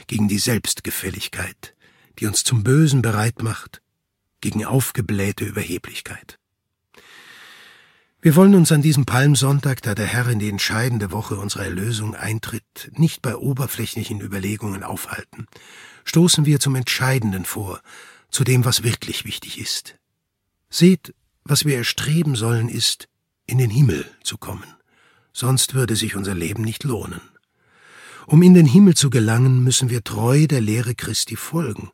gegen 0.07 0.29
die 0.29 0.39
Selbstgefälligkeit, 0.39 1.75
die 2.19 2.27
uns 2.27 2.45
zum 2.45 2.63
Bösen 2.63 3.03
bereit 3.03 3.43
macht 3.43 3.81
gegen 4.41 4.65
aufgeblähte 4.65 5.45
Überheblichkeit. 5.45 6.38
Wir 8.21 8.35
wollen 8.35 8.57
uns 8.57 8.73
an 8.73 8.83
diesem 8.83 9.05
Palmsonntag, 9.05 9.81
da 9.83 9.95
der 9.95 10.07
Herr 10.07 10.27
in 10.27 10.41
die 10.41 10.49
entscheidende 10.49 11.13
Woche 11.13 11.37
unserer 11.37 11.67
Erlösung 11.67 12.17
eintritt, 12.17 12.91
nicht 12.97 13.23
bei 13.23 13.37
oberflächlichen 13.37 14.21
Überlegungen 14.21 14.83
aufhalten. 14.83 15.47
Stoßen 16.05 16.45
wir 16.45 16.59
zum 16.59 16.75
Entscheidenden 16.75 17.45
vor, 17.45 17.81
zu 18.29 18.43
dem, 18.43 18.65
was 18.65 18.83
wirklich 18.83 19.25
wichtig 19.25 19.61
ist. 19.61 19.95
Seht, 20.69 21.15
was 21.45 21.65
wir 21.65 21.77
erstreben 21.77 22.35
sollen, 22.35 22.69
ist, 22.69 23.09
in 23.47 23.59
den 23.59 23.71
Himmel 23.71 24.05
zu 24.25 24.37
kommen. 24.37 24.67
Sonst 25.33 25.75
würde 25.75 25.95
sich 25.95 26.17
unser 26.17 26.35
Leben 26.35 26.65
nicht 26.65 26.83
lohnen. 26.83 27.21
Um 28.27 28.43
in 28.43 28.53
den 28.53 28.67
Himmel 28.67 28.97
zu 28.97 29.11
gelangen, 29.11 29.63
müssen 29.63 29.91
wir 29.91 30.03
treu 30.03 30.49
der 30.49 30.61
Lehre 30.61 30.97
Christi 30.97 31.37
folgen. 31.37 31.93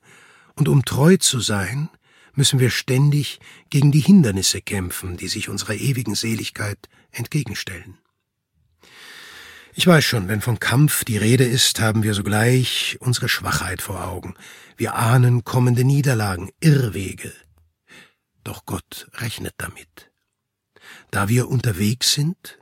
Und 0.55 0.71
um 0.71 0.87
treu 0.87 1.19
zu 1.19 1.41
sein, 1.41 1.91
müssen 2.35 2.61
wir 2.61 2.71
ständig 2.71 3.41
gegen 3.71 3.93
die 3.93 4.01
Hindernisse 4.01 4.61
kämpfen, 4.61 5.17
die 5.17 5.29
sich 5.29 5.49
unserer 5.49 5.75
ewigen 5.75 6.15
Seligkeit 6.15 6.89
entgegenstellen. 7.11 7.99
Ich 9.77 9.87
weiß 9.87 10.05
schon, 10.05 10.29
wenn 10.29 10.41
vom 10.41 10.61
Kampf 10.61 11.05
die 11.05 11.17
Rede 11.17 11.45
ist, 11.45 11.81
haben 11.81 12.05
wir 12.05 12.15
sogleich 12.15 12.97
unsere 13.01 13.29
Schwachheit 13.29 13.83
vor 13.83 14.05
Augen. 14.05 14.35
Wir 14.77 14.95
ahnen 14.95 15.43
kommende 15.43 15.83
Niederlagen, 15.83 16.51
Irrwege. 16.61 17.33
Doch 18.45 18.67
Gott 18.67 19.09
rechnet 19.15 19.55
damit. 19.57 20.13
Da 21.11 21.29
wir 21.29 21.49
unterwegs 21.49 22.13
sind, 22.13 22.59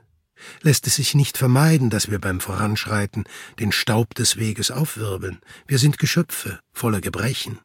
lässt 0.61 0.87
es 0.87 0.95
sich 0.95 1.13
nicht 1.13 1.37
vermeiden, 1.37 1.89
dass 1.89 2.09
wir 2.09 2.19
beim 2.19 2.39
Voranschreiten 2.39 3.25
den 3.59 3.71
Staub 3.71 4.15
des 4.15 4.37
Weges 4.37 4.71
aufwirbeln. 4.71 5.39
Wir 5.67 5.77
sind 5.77 5.99
Geschöpfe 5.99 6.59
voller 6.71 7.01
Gebrechen. 7.01 7.59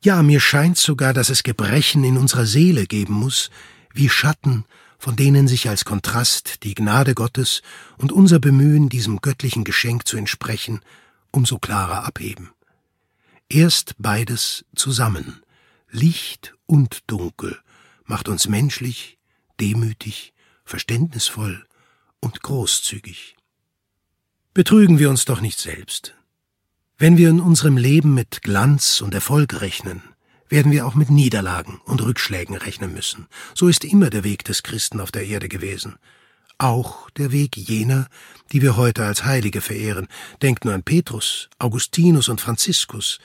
Ja, 0.00 0.22
mir 0.22 0.38
scheint 0.38 0.78
sogar, 0.78 1.12
dass 1.12 1.28
es 1.28 1.42
Gebrechen 1.42 2.04
in 2.04 2.18
unserer 2.18 2.46
Seele 2.46 2.86
geben 2.86 3.14
muss, 3.14 3.50
wie 3.92 4.08
Schatten, 4.08 4.64
von 4.96 5.16
denen 5.16 5.48
sich 5.48 5.68
als 5.68 5.84
Kontrast 5.84 6.62
die 6.62 6.74
Gnade 6.74 7.14
Gottes 7.14 7.62
und 7.96 8.12
unser 8.12 8.38
Bemühen, 8.38 8.88
diesem 8.88 9.20
göttlichen 9.20 9.64
Geschenk 9.64 10.06
zu 10.06 10.16
entsprechen, 10.16 10.80
umso 11.32 11.58
klarer 11.58 12.04
abheben. 12.04 12.50
Erst 13.48 13.94
beides 13.98 14.64
zusammen, 14.76 15.42
Licht 15.90 16.54
und 16.66 17.00
Dunkel, 17.08 17.58
macht 18.04 18.28
uns 18.28 18.46
menschlich, 18.46 19.18
demütig, 19.58 20.32
verständnisvoll 20.64 21.66
und 22.20 22.42
großzügig. 22.42 23.36
Betrügen 24.54 24.98
wir 24.98 25.10
uns 25.10 25.24
doch 25.24 25.40
nicht 25.40 25.58
selbst. 25.58 26.17
Wenn 27.00 27.16
wir 27.16 27.28
in 27.28 27.38
unserem 27.38 27.76
Leben 27.76 28.12
mit 28.12 28.42
Glanz 28.42 29.00
und 29.02 29.14
Erfolg 29.14 29.60
rechnen, 29.60 30.02
werden 30.48 30.72
wir 30.72 30.84
auch 30.84 30.96
mit 30.96 31.10
Niederlagen 31.10 31.80
und 31.84 32.02
Rückschlägen 32.02 32.56
rechnen 32.56 32.92
müssen. 32.92 33.28
So 33.54 33.68
ist 33.68 33.84
immer 33.84 34.10
der 34.10 34.24
Weg 34.24 34.42
des 34.42 34.64
Christen 34.64 34.98
auf 34.98 35.12
der 35.12 35.24
Erde 35.24 35.48
gewesen. 35.48 35.94
Auch 36.58 37.08
der 37.10 37.30
Weg 37.30 37.56
jener, 37.56 38.08
die 38.50 38.62
wir 38.62 38.76
heute 38.76 39.04
als 39.04 39.24
Heilige 39.24 39.60
verehren. 39.60 40.08
Denkt 40.42 40.64
nur 40.64 40.74
an 40.74 40.82
Petrus, 40.82 41.48
Augustinus 41.60 42.28
und 42.28 42.40
Franziskus, 42.40 43.20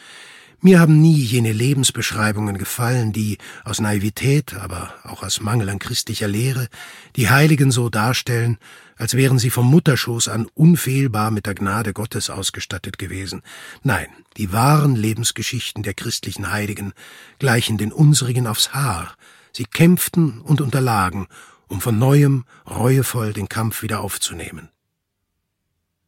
mir 0.64 0.80
haben 0.80 1.02
nie 1.02 1.18
jene 1.18 1.52
Lebensbeschreibungen 1.52 2.58
gefallen, 2.58 3.12
die 3.12 3.38
aus 3.66 3.80
Naivität, 3.80 4.54
aber 4.54 4.94
auch 5.04 5.22
aus 5.24 5.42
Mangel 5.42 5.70
an 5.70 5.80
christlicher 5.80 6.28
Lehre 6.28 6.68
die 7.16 7.30
Heiligen 7.30 7.72
so 7.72 7.90
darstellen, 7.90 8.58
als 8.96 9.16
wären 9.16 9.40
sie 9.40 9.50
vom 9.50 9.70
Mutterschoß 9.70 10.30
an 10.30 10.48
unfehlbar 10.54 11.32
mit 11.32 11.46
der 11.46 11.56
Gnade 11.56 11.94
Gottes 11.94 12.30
ausgestattet 12.30 12.98
gewesen. 12.98 13.42
Nein, 13.84 14.08
die 14.38 14.54
wahren 14.54 14.96
Lebensgeschichten 14.96 15.84
der 15.84 15.94
christlichen 15.94 16.52
Heiligen 16.52 16.94
gleichen 17.40 17.78
den 17.78 17.92
unsrigen 17.92 18.48
aufs 18.48 18.74
Haar. 18.74 19.16
Sie 19.52 19.66
kämpften 19.66 20.40
und 20.40 20.62
unterlagen, 20.62 21.28
um 21.68 21.82
von 21.82 22.00
neuem 22.00 22.46
reuevoll 22.70 23.34
den 23.34 23.50
Kampf 23.50 23.82
wieder 23.82 24.02
aufzunehmen. 24.02 24.70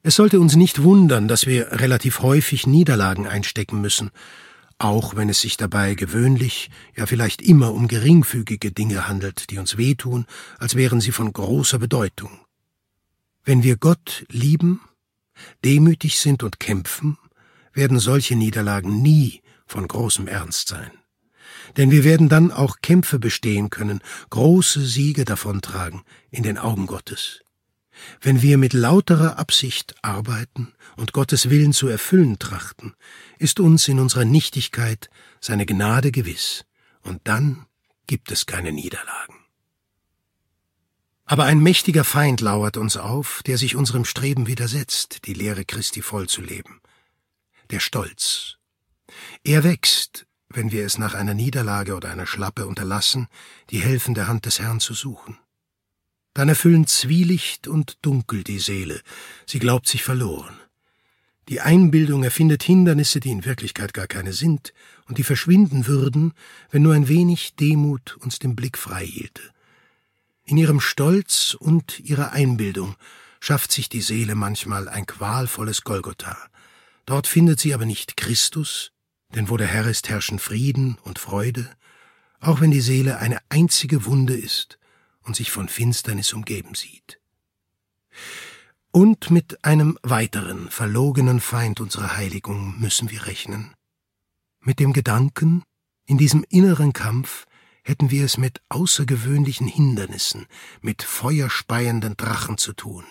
Es 0.03 0.15
sollte 0.15 0.39
uns 0.39 0.55
nicht 0.55 0.83
wundern, 0.83 1.27
dass 1.27 1.47
wir 1.47 1.71
relativ 1.71 2.19
häufig 2.19 2.67
Niederlagen 2.67 3.25
einstecken 3.27 3.81
müssen, 3.81 4.11
auch 4.77 5.15
wenn 5.15 5.29
es 5.29 5.41
sich 5.41 5.57
dabei 5.57 5.95
gewöhnlich, 5.95 6.69
ja 6.95 7.05
vielleicht 7.05 7.41
immer 7.41 7.73
um 7.73 7.87
geringfügige 7.87 8.71
Dinge 8.71 9.07
handelt, 9.07 9.49
die 9.49 9.57
uns 9.57 9.77
wehtun, 9.77 10.25
als 10.59 10.75
wären 10.75 11.01
sie 11.01 11.11
von 11.11 11.31
großer 11.31 11.79
Bedeutung. 11.79 12.39
Wenn 13.43 13.63
wir 13.63 13.77
Gott 13.77 14.25
lieben, 14.29 14.81
demütig 15.63 16.19
sind 16.19 16.43
und 16.43 16.59
kämpfen, 16.59 17.17
werden 17.73 17.99
solche 17.99 18.35
Niederlagen 18.35 19.01
nie 19.01 19.41
von 19.65 19.87
großem 19.87 20.27
Ernst 20.27 20.67
sein. 20.67 20.91
Denn 21.77 21.91
wir 21.91 22.03
werden 22.03 22.29
dann 22.29 22.51
auch 22.51 22.77
Kämpfe 22.81 23.19
bestehen 23.19 23.69
können, 23.69 24.01
große 24.29 24.85
Siege 24.85 25.25
davontragen 25.25 26.01
in 26.31 26.43
den 26.43 26.57
Augen 26.57 26.87
Gottes. 26.87 27.44
Wenn 28.21 28.41
wir 28.41 28.57
mit 28.57 28.73
lauterer 28.73 29.37
Absicht 29.37 29.95
arbeiten 30.01 30.73
und 30.97 31.13
Gottes 31.13 31.49
Willen 31.49 31.73
zu 31.73 31.87
erfüllen 31.87 32.39
trachten, 32.39 32.93
ist 33.39 33.59
uns 33.59 33.87
in 33.87 33.99
unserer 33.99 34.25
Nichtigkeit 34.25 35.09
seine 35.39 35.65
Gnade 35.65 36.11
gewiss, 36.11 36.65
und 37.01 37.21
dann 37.25 37.65
gibt 38.07 38.31
es 38.31 38.45
keine 38.45 38.71
Niederlagen. 38.71 39.35
Aber 41.25 41.45
ein 41.45 41.59
mächtiger 41.59 42.03
Feind 42.03 42.41
lauert 42.41 42.77
uns 42.77 42.97
auf, 42.97 43.41
der 43.45 43.57
sich 43.57 43.75
unserem 43.75 44.05
Streben 44.05 44.45
widersetzt, 44.45 45.25
die 45.25 45.33
Lehre 45.33 45.65
Christi 45.65 46.03
vollzuleben. 46.03 46.81
Der 47.71 47.79
Stolz. 47.79 48.57
Er 49.43 49.63
wächst, 49.63 50.27
wenn 50.49 50.71
wir 50.71 50.85
es 50.85 50.99
nach 50.99 51.15
einer 51.15 51.33
Niederlage 51.33 51.95
oder 51.95 52.11
einer 52.11 52.27
Schlappe 52.27 52.67
unterlassen, 52.67 53.27
die 53.71 53.79
helfende 53.79 54.27
Hand 54.27 54.45
des 54.45 54.59
Herrn 54.59 54.79
zu 54.79 54.93
suchen. 54.93 55.37
Dann 56.35 56.49
erfüllen 56.49 56.85
Zwielicht 56.85 57.65
und 57.69 57.97
Dunkel 58.01 58.43
die 58.43 58.59
Seele, 58.59 59.01
sie 59.45 59.57
glaubt 59.57 59.87
sich 59.87 60.03
verloren. 60.03 60.53
Die 61.47 61.61
Einbildung 61.61 62.23
erfindet 62.23 62.61
Hindernisse, 62.61 63.21
die 63.21 63.31
in 63.31 63.45
Wirklichkeit 63.45 63.93
gar 63.93 64.07
keine 64.07 64.33
sind 64.33 64.73
und 65.07 65.17
die 65.17 65.23
verschwinden 65.23 65.87
würden, 65.87 66.33
wenn 66.71 66.81
nur 66.81 66.93
ein 66.93 67.07
wenig 67.07 67.55
Demut 67.55 68.17
uns 68.17 68.37
den 68.37 68.53
Blick 68.53 68.77
frei 68.77 69.05
hielte. 69.05 69.41
In 70.43 70.57
ihrem 70.57 70.81
Stolz 70.81 71.55
und 71.57 72.01
ihrer 72.01 72.33
Einbildung 72.33 72.97
schafft 73.39 73.71
sich 73.71 73.87
die 73.87 74.01
Seele 74.01 74.35
manchmal 74.35 74.89
ein 74.89 75.05
qualvolles 75.05 75.83
Golgotha. 75.83 76.37
Dort 77.05 77.27
findet 77.27 77.61
sie 77.61 77.73
aber 77.73 77.85
nicht 77.85 78.17
Christus, 78.17 78.91
denn 79.33 79.49
wo 79.49 79.55
der 79.55 79.67
Herr 79.67 79.87
ist, 79.87 80.09
herrschen 80.09 80.39
Frieden 80.39 80.97
und 81.03 81.17
Freude, 81.17 81.69
auch 82.41 82.59
wenn 82.59 82.71
die 82.71 82.81
Seele 82.81 83.19
eine 83.19 83.37
einzige 83.47 84.03
Wunde 84.03 84.35
ist 84.35 84.77
und 85.25 85.35
sich 85.35 85.51
von 85.51 85.67
Finsternis 85.67 86.33
umgeben 86.33 86.75
sieht. 86.75 87.19
Und 88.91 89.29
mit 89.29 89.65
einem 89.65 89.99
weiteren, 90.03 90.69
verlogenen 90.69 91.41
Feind 91.41 91.81
unserer 91.81 92.15
Heiligung 92.15 92.79
müssen 92.79 93.11
wir 93.11 93.25
rechnen. 93.25 93.73
Mit 94.61 94.79
dem 94.79 94.93
Gedanken, 94.93 95.63
in 96.05 96.17
diesem 96.17 96.45
inneren 96.49 96.93
Kampf 96.93 97.45
hätten 97.83 98.09
wir 98.09 98.25
es 98.25 98.37
mit 98.37 98.61
außergewöhnlichen 98.69 99.67
Hindernissen, 99.67 100.47
mit 100.81 101.03
feuerspeienden 101.03 102.15
Drachen 102.17 102.57
zu 102.57 102.73
tun. 102.73 103.03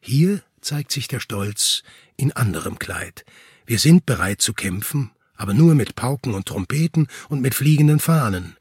Hier 0.00 0.42
zeigt 0.60 0.90
sich 0.90 1.08
der 1.08 1.20
Stolz 1.20 1.82
in 2.16 2.32
anderem 2.32 2.78
Kleid. 2.78 3.24
Wir 3.66 3.78
sind 3.78 4.06
bereit 4.06 4.40
zu 4.40 4.54
kämpfen, 4.54 5.12
aber 5.34 5.54
nur 5.54 5.74
mit 5.74 5.94
Pauken 5.94 6.34
und 6.34 6.46
Trompeten 6.46 7.06
und 7.28 7.40
mit 7.40 7.54
fliegenden 7.54 8.00
Fahnen. 8.00 8.56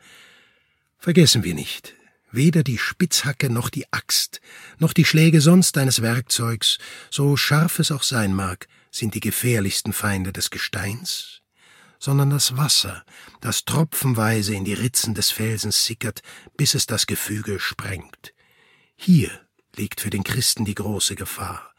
Vergessen 0.97 1.43
wir 1.43 1.55
nicht, 1.55 1.95
weder 2.31 2.63
die 2.63 2.77
Spitzhacke 2.77 3.49
noch 3.49 3.69
die 3.69 3.91
Axt, 3.91 4.41
noch 4.79 4.93
die 4.93 5.05
Schläge 5.05 5.41
sonst 5.41 5.77
eines 5.77 6.01
Werkzeugs, 6.01 6.77
so 7.09 7.37
scharf 7.37 7.79
es 7.79 7.91
auch 7.91 8.03
sein 8.03 8.33
mag, 8.33 8.67
sind 8.91 9.15
die 9.15 9.19
gefährlichsten 9.19 9.93
Feinde 9.93 10.33
des 10.33 10.49
Gesteins, 10.49 11.41
sondern 11.99 12.29
das 12.29 12.57
Wasser, 12.57 13.03
das 13.41 13.65
tropfenweise 13.65 14.55
in 14.55 14.65
die 14.65 14.73
Ritzen 14.73 15.13
des 15.13 15.31
Felsens 15.31 15.85
sickert, 15.85 16.21
bis 16.57 16.73
es 16.73 16.85
das 16.85 17.07
Gefüge 17.07 17.59
sprengt. 17.59 18.33
Hier 18.95 19.31
liegt 19.75 20.01
für 20.01 20.09
den 20.09 20.23
Christen 20.23 20.65
die 20.65 20.75
große 20.75 21.15
Gefahr 21.15 21.71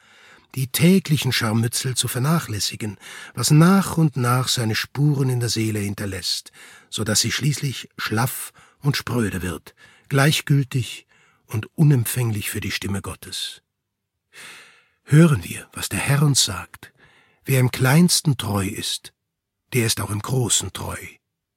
die 0.54 0.66
täglichen 0.66 1.32
Scharmützel 1.32 1.96
zu 1.96 2.08
vernachlässigen, 2.08 2.98
was 3.34 3.50
nach 3.50 3.96
und 3.96 4.16
nach 4.16 4.48
seine 4.48 4.74
Spuren 4.74 5.28
in 5.30 5.40
der 5.40 5.48
Seele 5.48 5.78
hinterlässt, 5.78 6.52
so 6.90 7.04
dass 7.04 7.20
sie 7.20 7.32
schließlich 7.32 7.88
schlaff 7.96 8.52
und 8.80 8.96
spröde 8.96 9.42
wird, 9.42 9.74
gleichgültig 10.12 11.06
und 11.46 11.70
unempfänglich 11.74 12.50
für 12.50 12.60
die 12.60 12.70
Stimme 12.70 13.00
Gottes. 13.00 13.62
Hören 15.04 15.42
wir, 15.42 15.70
was 15.72 15.88
der 15.88 16.00
Herr 16.00 16.20
uns 16.22 16.44
sagt. 16.44 16.92
Wer 17.46 17.60
im 17.60 17.70
kleinsten 17.70 18.36
treu 18.36 18.66
ist, 18.66 19.14
der 19.72 19.86
ist 19.86 20.02
auch 20.02 20.10
im 20.10 20.20
Großen 20.20 20.70
treu. 20.74 20.98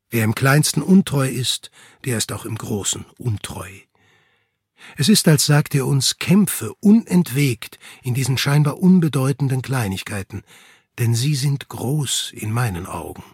Wer 0.10 0.24
im 0.24 0.36
kleinsten 0.36 0.82
untreu 0.82 1.28
ist, 1.28 1.70
der 2.06 2.18
ist 2.18 2.32
auch 2.32 2.46
im 2.46 2.56
Großen 2.56 3.04
untreu. 3.18 3.70
Es 4.96 5.10
ist, 5.10 5.28
als 5.28 5.46
sagt 5.46 5.76
er 5.76 5.86
uns, 5.86 6.18
kämpfe 6.18 6.74
unentwegt 6.76 7.78
in 8.04 8.14
diesen 8.14 8.38
scheinbar 8.38 8.80
unbedeutenden 8.80 9.64
Kleinigkeiten, 9.64 10.44
denn 10.98 11.14
sie 11.14 11.36
sind 11.36 11.68
groß 11.68 12.32
in 12.32 12.54
meinen 12.54 12.86
Augen. 12.86 13.26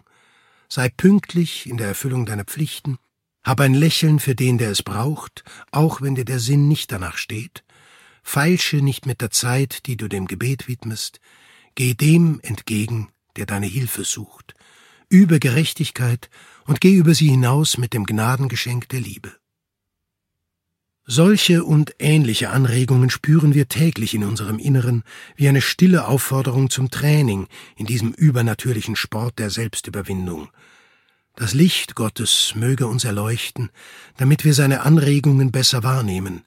Sei 0.68 0.88
pünktlich 0.88 1.68
in 1.68 1.76
der 1.76 1.86
Erfüllung 1.86 2.26
deiner 2.26 2.44
Pflichten, 2.44 2.98
hab 3.44 3.60
ein 3.60 3.74
Lächeln 3.74 4.20
für 4.20 4.34
den, 4.34 4.58
der 4.58 4.70
es 4.70 4.82
braucht, 4.82 5.44
auch 5.70 6.00
wenn 6.00 6.14
dir 6.14 6.24
der 6.24 6.38
Sinn 6.38 6.68
nicht 6.68 6.92
danach 6.92 7.16
steht, 7.16 7.64
feilsche 8.22 8.76
nicht 8.76 9.06
mit 9.06 9.20
der 9.20 9.30
Zeit, 9.30 9.86
die 9.86 9.96
du 9.96 10.08
dem 10.08 10.26
Gebet 10.26 10.68
widmest, 10.68 11.20
geh 11.74 11.94
dem 11.94 12.40
entgegen, 12.42 13.08
der 13.36 13.46
deine 13.46 13.66
Hilfe 13.66 14.04
sucht, 14.04 14.54
übe 15.08 15.40
Gerechtigkeit 15.40 16.30
und 16.66 16.80
geh 16.80 16.94
über 16.94 17.14
sie 17.14 17.28
hinaus 17.28 17.78
mit 17.78 17.92
dem 17.92 18.04
Gnadengeschenk 18.04 18.88
der 18.88 19.00
Liebe. 19.00 19.32
Solche 21.04 21.64
und 21.64 21.96
ähnliche 21.98 22.50
Anregungen 22.50 23.10
spüren 23.10 23.54
wir 23.54 23.66
täglich 23.66 24.14
in 24.14 24.22
unserem 24.22 24.60
Inneren 24.60 25.02
wie 25.34 25.48
eine 25.48 25.60
stille 25.60 26.06
Aufforderung 26.06 26.70
zum 26.70 26.90
Training 26.90 27.48
in 27.76 27.86
diesem 27.86 28.12
übernatürlichen 28.12 28.94
Sport 28.94 29.40
der 29.40 29.50
Selbstüberwindung. 29.50 30.48
Das 31.34 31.54
Licht 31.54 31.94
Gottes 31.94 32.52
möge 32.54 32.86
uns 32.86 33.04
erleuchten, 33.04 33.70
damit 34.18 34.44
wir 34.44 34.52
seine 34.52 34.82
Anregungen 34.82 35.50
besser 35.50 35.82
wahrnehmen. 35.82 36.44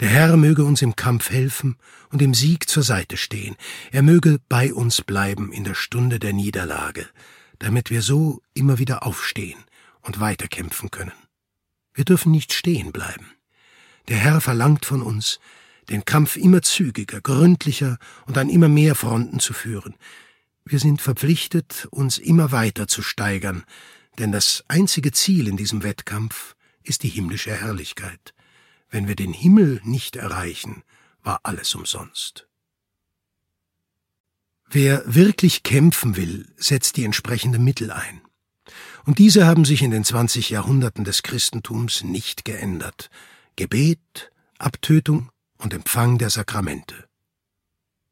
Der 0.00 0.08
Herr 0.08 0.36
möge 0.36 0.64
uns 0.64 0.82
im 0.82 0.96
Kampf 0.96 1.30
helfen 1.30 1.76
und 2.10 2.20
im 2.20 2.34
Sieg 2.34 2.68
zur 2.68 2.82
Seite 2.82 3.16
stehen. 3.16 3.56
Er 3.90 4.02
möge 4.02 4.38
bei 4.48 4.72
uns 4.72 5.02
bleiben 5.02 5.50
in 5.50 5.64
der 5.64 5.74
Stunde 5.74 6.18
der 6.18 6.32
Niederlage, 6.32 7.08
damit 7.58 7.90
wir 7.90 8.02
so 8.02 8.42
immer 8.54 8.78
wieder 8.78 9.04
aufstehen 9.04 9.58
und 10.02 10.20
weiterkämpfen 10.20 10.90
können. 10.90 11.12
Wir 11.94 12.04
dürfen 12.04 12.30
nicht 12.30 12.52
stehen 12.52 12.92
bleiben. 12.92 13.26
Der 14.08 14.18
Herr 14.18 14.40
verlangt 14.40 14.84
von 14.84 15.02
uns, 15.02 15.40
den 15.88 16.04
Kampf 16.04 16.36
immer 16.36 16.62
zügiger, 16.62 17.20
gründlicher 17.20 17.98
und 18.26 18.36
an 18.36 18.50
immer 18.50 18.68
mehr 18.68 18.94
Fronten 18.94 19.40
zu 19.40 19.54
führen. 19.54 19.94
Wir 20.64 20.78
sind 20.78 21.00
verpflichtet, 21.00 21.88
uns 21.90 22.18
immer 22.18 22.52
weiter 22.52 22.86
zu 22.86 23.02
steigern, 23.02 23.64
denn 24.18 24.32
das 24.32 24.64
einzige 24.68 25.12
Ziel 25.12 25.48
in 25.48 25.56
diesem 25.56 25.82
Wettkampf 25.82 26.56
ist 26.82 27.02
die 27.02 27.08
himmlische 27.08 27.54
Herrlichkeit. 27.54 28.34
Wenn 28.90 29.06
wir 29.06 29.16
den 29.16 29.32
Himmel 29.32 29.80
nicht 29.84 30.16
erreichen, 30.16 30.82
war 31.22 31.40
alles 31.42 31.74
umsonst. 31.74 32.48
Wer 34.70 35.02
wirklich 35.06 35.62
kämpfen 35.62 36.16
will, 36.16 36.52
setzt 36.56 36.96
die 36.96 37.04
entsprechenden 37.04 37.64
Mittel 37.64 37.90
ein. 37.90 38.20
Und 39.04 39.18
diese 39.18 39.46
haben 39.46 39.64
sich 39.64 39.82
in 39.82 39.90
den 39.90 40.04
zwanzig 40.04 40.50
Jahrhunderten 40.50 41.04
des 41.04 41.22
Christentums 41.22 42.04
nicht 42.04 42.44
geändert. 42.44 43.08
Gebet, 43.56 44.30
Abtötung 44.58 45.30
und 45.56 45.72
Empfang 45.72 46.18
der 46.18 46.30
Sakramente. 46.30 47.08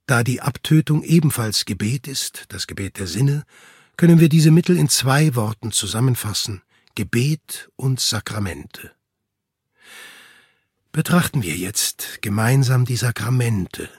Da 0.06 0.22
die 0.22 0.40
Abtötung 0.40 1.02
ebenfalls 1.02 1.64
Gebet 1.64 2.06
ist, 2.06 2.44
das 2.48 2.66
Gebet 2.66 2.98
der 2.98 3.06
Sinne, 3.06 3.44
können 3.96 4.20
wir 4.20 4.28
diese 4.28 4.50
Mittel 4.50 4.76
in 4.76 4.88
zwei 4.88 5.34
Worten 5.34 5.72
zusammenfassen 5.72 6.62
Gebet 6.94 7.70
und 7.76 8.00
Sakramente. 8.00 8.92
Betrachten 10.92 11.42
wir 11.42 11.56
jetzt 11.56 12.22
gemeinsam 12.22 12.86
die 12.86 12.96
Sakramente, 12.96 13.90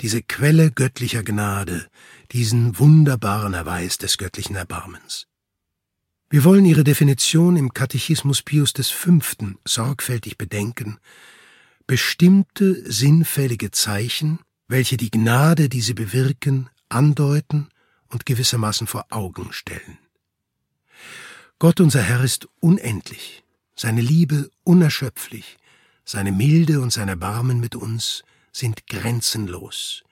diese 0.00 0.22
Quelle 0.22 0.70
göttlicher 0.70 1.22
Gnade, 1.22 1.86
diesen 2.32 2.78
wunderbaren 2.78 3.52
Erweis 3.52 3.98
des 3.98 4.16
göttlichen 4.16 4.56
Erbarmens. 4.56 5.26
Wir 6.30 6.44
wollen 6.44 6.64
Ihre 6.64 6.84
Definition 6.84 7.56
im 7.56 7.74
Katechismus 7.74 8.42
Pius 8.42 8.72
V. 8.72 9.18
sorgfältig 9.66 10.38
bedenken. 10.38 10.98
Bestimmte 11.86 12.90
sinnfällige 12.90 13.70
Zeichen, 13.72 14.38
welche 14.68 14.96
die 14.96 15.10
Gnade, 15.10 15.68
die 15.68 15.80
sie 15.80 15.94
bewirken, 15.94 16.70
andeuten 16.88 17.68
und 18.10 18.26
gewissermaßen 18.26 18.86
vor 18.86 19.06
Augen 19.10 19.52
stellen. 19.52 19.98
Gott 21.58 21.80
unser 21.80 22.02
Herr 22.02 22.22
ist 22.22 22.48
unendlich, 22.60 23.44
seine 23.74 24.00
Liebe 24.00 24.50
unerschöpflich, 24.64 25.58
seine 26.04 26.32
Milde 26.32 26.80
und 26.80 26.92
sein 26.92 27.08
Erbarmen 27.08 27.60
mit 27.60 27.74
uns 27.74 28.24
sind 28.52 28.86
grenzenlos. 28.86 30.02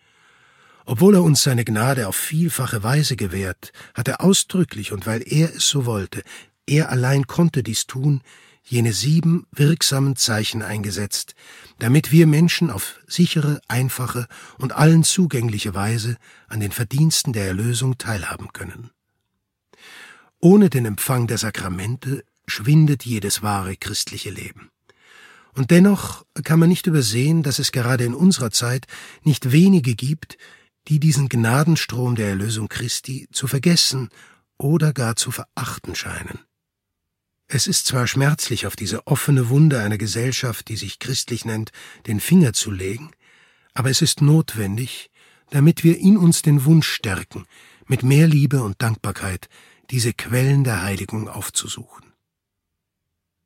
Obwohl 0.84 1.16
er 1.16 1.22
uns 1.22 1.42
seine 1.42 1.64
Gnade 1.64 2.08
auf 2.08 2.16
vielfache 2.16 2.82
Weise 2.82 3.16
gewährt, 3.16 3.72
hat 3.94 4.08
er 4.08 4.22
ausdrücklich 4.22 4.92
und 4.92 5.06
weil 5.06 5.22
er 5.26 5.54
es 5.54 5.68
so 5.68 5.87
wollte, 5.87 6.22
er 6.66 6.90
allein 6.90 7.26
konnte 7.26 7.62
dies 7.62 7.87
tun, 7.87 8.22
jene 8.68 8.92
sieben 8.92 9.46
wirksamen 9.50 10.16
Zeichen 10.16 10.62
eingesetzt, 10.62 11.35
damit 11.78 12.12
wir 12.12 12.26
Menschen 12.26 12.70
auf 12.70 13.00
sichere, 13.07 13.61
einfache 13.66 14.28
und 14.59 14.72
allen 14.72 15.04
zugängliche 15.04 15.74
Weise 15.74 16.16
an 16.48 16.61
den 16.61 16.72
Verdiensten 16.72 17.33
der 17.33 17.46
Erlösung 17.46 17.98
teilhaben 17.98 18.52
können. 18.52 18.90
Ohne 20.40 20.70
den 20.70 20.85
Empfang 20.85 21.26
der 21.26 21.38
Sakramente 21.38 22.24
schwindet 22.46 23.04
jedes 23.04 23.42
wahre 23.42 23.76
christliche 23.76 24.31
Leben. 24.31 24.70
Und 25.54 25.70
dennoch 25.70 26.24
kann 26.44 26.61
man 26.61 26.68
nicht 26.68 26.87
übersehen, 26.87 27.42
dass 27.42 27.59
es 27.59 27.72
gerade 27.72 28.04
in 28.04 28.14
unserer 28.14 28.50
Zeit 28.50 28.87
nicht 29.22 29.50
wenige 29.50 29.94
gibt, 29.94 30.38
die 30.87 31.00
diesen 31.00 31.28
Gnadenstrom 31.28 32.14
der 32.14 32.28
Erlösung 32.28 32.68
Christi 32.68 33.28
zu 33.33 33.46
vergessen 33.46 34.11
oder 34.57 34.92
gar 34.92 35.16
zu 35.16 35.31
verachten 35.31 35.94
scheinen. 35.94 36.38
Es 37.50 37.66
ist 37.66 37.87
zwar 37.87 38.06
schmerzlich, 38.06 38.66
auf 38.66 38.76
diese 38.76 39.06
offene 39.06 39.48
Wunde 39.48 39.80
einer 39.80 39.96
Gesellschaft, 39.96 40.68
die 40.68 40.76
sich 40.76 40.98
christlich 40.98 41.46
nennt, 41.46 41.72
den 42.06 42.20
Finger 42.20 42.52
zu 42.52 42.70
legen, 42.70 43.11
aber 43.72 43.88
es 43.88 44.02
ist 44.02 44.20
notwendig, 44.20 45.11
damit 45.48 45.82
wir 45.82 45.98
in 45.98 46.18
uns 46.18 46.42
den 46.42 46.66
Wunsch 46.66 46.88
stärken, 46.88 47.46
mit 47.87 48.02
mehr 48.02 48.26
Liebe 48.26 48.62
und 48.62 48.82
Dankbarkeit 48.82 49.48
diese 49.90 50.12
Quellen 50.12 50.62
der 50.62 50.82
Heiligung 50.82 51.26
aufzusuchen. 51.26 52.12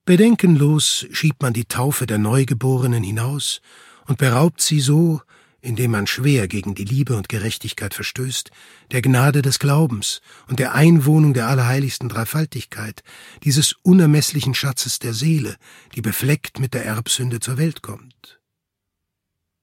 Bedenkenlos 0.05 1.07
schiebt 1.13 1.41
man 1.41 1.53
die 1.53 1.67
Taufe 1.67 2.07
der 2.07 2.19
Neugeborenen 2.19 3.05
hinaus 3.05 3.61
und 4.07 4.19
beraubt 4.19 4.61
sie 4.61 4.81
so 4.81 5.23
indem 5.63 5.93
man 5.93 6.07
schwer 6.07 6.49
gegen 6.49 6.75
die 6.75 6.85
Liebe 6.85 7.17
und 7.17 7.29
Gerechtigkeit 7.29 7.95
verstößt, 7.95 8.51
der 8.91 9.01
Gnade 9.01 9.41
des 9.43 9.61
Glaubens 9.61 10.21
und 10.49 10.59
der 10.59 10.75
Einwohnung 10.75 11.33
der 11.33 11.47
allerheiligsten 11.47 12.09
Dreifaltigkeit, 12.09 13.03
dieses 13.45 13.75
unermesslichen 13.83 14.55
Schatzes 14.55 14.99
der 14.99 15.15
Seele, 15.15 15.57
die 15.95 16.03
befleckt 16.03 16.59
mit 16.59 16.75
der 16.75 16.85
Erbsünde 16.85 17.41
zur 17.41 17.57
Welt 17.59 17.81
kommt. 17.81 18.41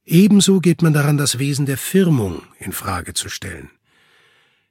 Ebenso 0.05 0.59
geht 0.61 0.81
man 0.81 0.93
daran, 0.93 1.17
das 1.17 1.37
Wesen 1.37 1.65
der 1.65 1.77
Firmung 1.77 2.41
in 2.57 2.71
Frage 2.71 3.13
zu 3.13 3.29
stellen. 3.29 3.69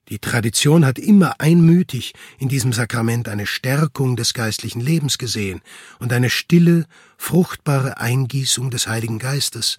Die 0.08 0.18
Tradition 0.18 0.86
hat 0.86 0.98
immer 0.98 1.38
einmütig 1.38 2.14
in 2.38 2.48
diesem 2.48 2.72
Sakrament 2.72 3.28
eine 3.28 3.46
Stärkung 3.46 4.16
des 4.16 4.32
geistlichen 4.32 4.80
Lebens 4.80 5.18
gesehen 5.18 5.60
und 5.98 6.14
eine 6.14 6.30
stille, 6.30 6.86
fruchtbare 7.18 7.98
Eingießung 7.98 8.70
des 8.70 8.88
Heiligen 8.88 9.18
Geistes, 9.18 9.76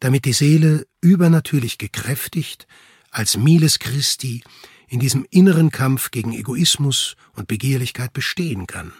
damit 0.00 0.24
die 0.24 0.32
Seele 0.32 0.86
übernatürlich 1.00 1.78
gekräftigt 1.78 2.66
als 3.10 3.36
Miles 3.36 3.78
Christi 3.78 4.42
in 4.88 5.00
diesem 5.00 5.26
inneren 5.30 5.70
Kampf 5.70 6.10
gegen 6.10 6.32
Egoismus 6.32 7.16
und 7.32 7.48
Begehrlichkeit 7.48 8.12
bestehen 8.12 8.66
kann. 8.66 8.92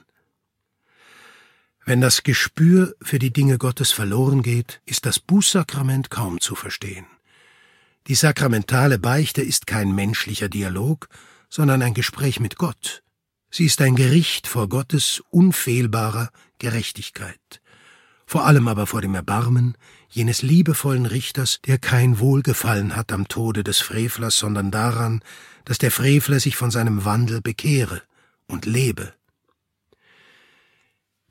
Wenn 1.85 2.01
das 2.01 2.25
Gespür 2.25 2.97
für 3.01 3.21
die 3.21 3.33
Dinge 3.33 3.59
Gottes 3.59 3.93
verloren 3.93 4.43
geht, 4.43 4.81
ist 4.87 5.07
das 5.07 5.21
Bußsakrament 5.21 6.11
kaum 6.11 6.41
zu 6.41 6.57
verstehen. 6.57 7.07
Die 8.09 8.17
sakramentale 8.17 8.99
Beichte 8.99 9.43
ist 9.43 9.67
kein 9.67 9.95
menschlicher 9.95 10.49
Dialog, 10.49 11.09
sondern 11.49 11.83
ein 11.83 11.95
Gespräch 11.95 12.41
mit 12.41 12.57
Gott. 12.57 13.05
Sie 13.51 13.67
ist 13.67 13.81
ein 13.81 13.95
Gericht 13.95 14.49
vor 14.49 14.69
Gottes 14.69 15.23
unfehlbarer 15.31 16.31
Gerechtigkeit, 16.59 17.63
vor 18.27 18.45
allem 18.47 18.67
aber 18.67 18.87
vor 18.87 19.01
dem 19.01 19.15
Erbarmen 19.15 19.77
jenes 20.09 20.43
liebevollen 20.43 21.07
Richters, 21.07 21.61
der 21.67 21.79
kein 21.79 22.19
Wohlgefallen 22.19 22.97
hat 22.97 23.13
am 23.13 23.29
Tode 23.29 23.65
des 23.65 23.79
Frevlers, 23.79 24.39
sondern 24.39 24.71
daran, 24.71 25.23
dass 25.65 25.79
der 25.79 25.91
Frevler 25.91 26.41
sich 26.41 26.57
von 26.57 26.71
seinem 26.71 27.05
Wandel 27.05 27.41
bekehre 27.41 28.03
und 28.47 28.67
lebe. 28.67 29.13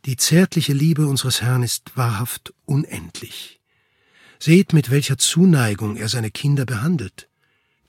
Die 0.05 0.17
zärtliche 0.17 0.73
Liebe 0.73 1.07
unseres 1.07 1.41
Herrn 1.41 1.63
ist 1.63 1.97
wahrhaft 1.97 2.53
unendlich. 2.65 3.59
Seht, 4.37 4.73
mit 4.73 4.91
welcher 4.91 5.17
Zuneigung 5.17 5.95
er 5.95 6.09
seine 6.09 6.29
Kinder 6.29 6.65
behandelt. 6.65 7.27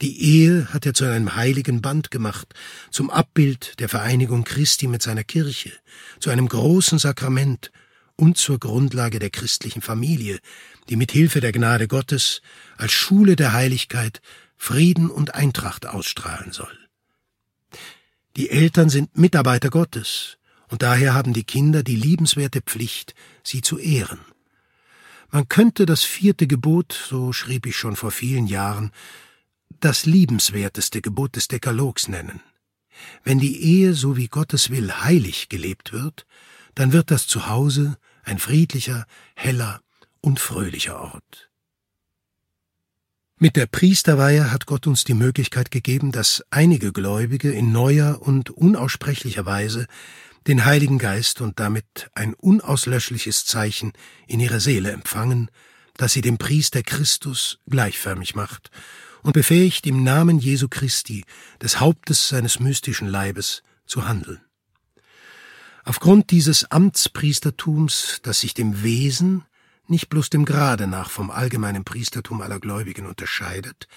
Die 0.01 0.23
Ehe 0.23 0.73
hat 0.73 0.87
er 0.87 0.95
zu 0.95 1.05
einem 1.05 1.35
heiligen 1.37 1.83
Band 1.83 2.11
gemacht, 2.11 2.55
zum 2.91 3.11
Abbild 3.11 3.81
der 3.81 3.89
Vereinigung 3.89 4.45
Christi 4.45 4.87
mit 4.87 5.03
seiner 5.03 5.25
Kirche, 5.25 5.73
zu 6.21 6.31
einem 6.31 6.49
großen 6.49 6.99
Sakrament 6.99 7.71
und 8.15 8.39
zur 8.39 8.59
Grundlage 8.59 9.19
der 9.19 9.31
christlichen 9.31 9.83
Familie, 9.83 10.39
die 10.89 10.97
mit 10.97 11.13
Hilfe 11.13 11.41
der 11.41 11.53
Gnade 11.53 11.89
Gottes 11.89 12.43
als 12.77 12.93
Schule 12.93 13.37
der 13.37 13.53
Heiligkeit 13.53 14.21
Frieden 14.57 15.11
und 15.11 15.35
Eintracht 15.35 15.87
ausstrahlen 15.87 16.53
soll. 16.53 16.79
Die 18.37 18.51
Eltern 18.51 18.89
sind 18.89 19.17
Mitarbeiter 19.17 19.71
Gottes, 19.71 20.39
und 20.69 20.83
daher 20.83 21.15
haben 21.15 21.33
die 21.33 21.45
Kinder 21.45 21.83
die 21.83 21.97
liebenswerte 21.97 22.61
Pflicht, 22.61 23.15
sie 23.43 23.63
zu 23.63 23.79
ehren. 23.79 24.21
Man 25.31 25.49
könnte 25.49 25.87
das 25.87 26.03
vierte 26.03 26.47
Gebot, 26.47 26.93
so 27.09 27.33
schrieb 27.33 27.67
ich 27.67 27.77
schon 27.77 27.97
vor 27.97 28.11
vielen 28.11 28.47
Jahren, 28.47 28.93
das 29.81 30.07
liebenswerteste 30.07 31.03
Gebot 31.03 31.37
des 31.37 31.49
Dekalogs 31.49 32.09
nennen. 32.09 32.41
Wenn 33.23 33.39
die 33.39 33.63
Ehe 33.63 33.95
so 33.95 34.17
wie 34.17 34.29
Gottes 34.29 34.71
will 34.71 34.91
heilig 34.93 35.49
gelebt 35.49 35.93
wird, 35.93 36.27
dann 36.75 36.93
wird 36.93 37.11
das 37.11 37.27
Zuhause 37.27 37.99
ein 38.23 38.39
friedlicher, 38.39 39.07
heller 39.35 39.81
und 40.27 40.41
fröhlicher 40.41 41.01
Ort. 41.01 41.51
Mit 43.39 43.55
der 43.55 43.67
Priesterweihe 43.67 44.51
hat 44.51 44.67
Gott 44.67 44.89
uns 44.89 45.05
die 45.05 45.15
Möglichkeit 45.15 45.71
gegeben, 45.71 46.11
dass 46.11 46.43
einige 46.51 46.93
Gläubige 46.93 47.53
in 47.53 47.71
neuer 47.71 48.21
und 48.21 48.51
unaussprechlicher 48.51 49.47
Weise 49.47 49.87
den 50.49 50.65
Heiligen 50.65 50.99
Geist 50.99 51.41
und 51.41 51.61
damit 51.61 52.11
ein 52.15 52.35
unauslöschliches 52.35 53.45
Zeichen 53.45 53.93
in 54.27 54.41
ihrer 54.41 54.59
Seele 54.59 54.91
empfangen, 54.91 55.49
das 55.97 56.15
sie 56.15 56.23
dem 56.23 56.39
Priester 56.39 56.83
Christus 56.83 57.61
gleichförmig 57.69 58.35
macht 58.35 58.73
und 59.23 59.33
befähigt 59.33 59.87
im 59.87 60.03
Namen 60.03 60.41
Jesu 60.41 60.67
Christi, 60.69 61.25
des 61.63 61.79
Hauptes 61.79 62.29
seines 62.29 62.59
mystischen 62.59 63.07
Leibes, 63.07 63.63
zu 63.87 64.09
handeln. 64.09 64.41
Aufgrund 65.85 66.33
dieses 66.33 66.69
Amtspriestertums, 66.69 68.19
das 68.25 68.41
sich 68.41 68.55
dem 68.55 68.83
Wesen, 68.83 69.45
nicht 69.91 70.09
bloß 70.09 70.31
dem 70.31 70.45
Grade 70.45 70.87
nach 70.87 71.11
vom 71.11 71.31
allgemeinen 71.31 71.85
Priestertum 71.85 72.41
aller 72.41 72.61
Gläubigen 72.61 73.07
unterscheidet, 73.07 73.89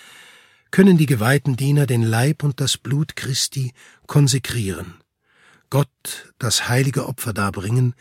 können 0.71 0.97
die 0.97 1.05
geweihten 1.05 1.55
Diener 1.55 1.87
den 1.87 2.03
Leib 2.03 2.43
und 2.43 2.59
das 2.59 2.77
Blut 2.77 3.15
Christi 3.15 3.73
konsekrieren 4.07 4.95
Gott 5.69 6.33
das 6.39 6.67
heilige 6.67 7.07
Opfer 7.07 7.33
darbringen, 7.33 7.93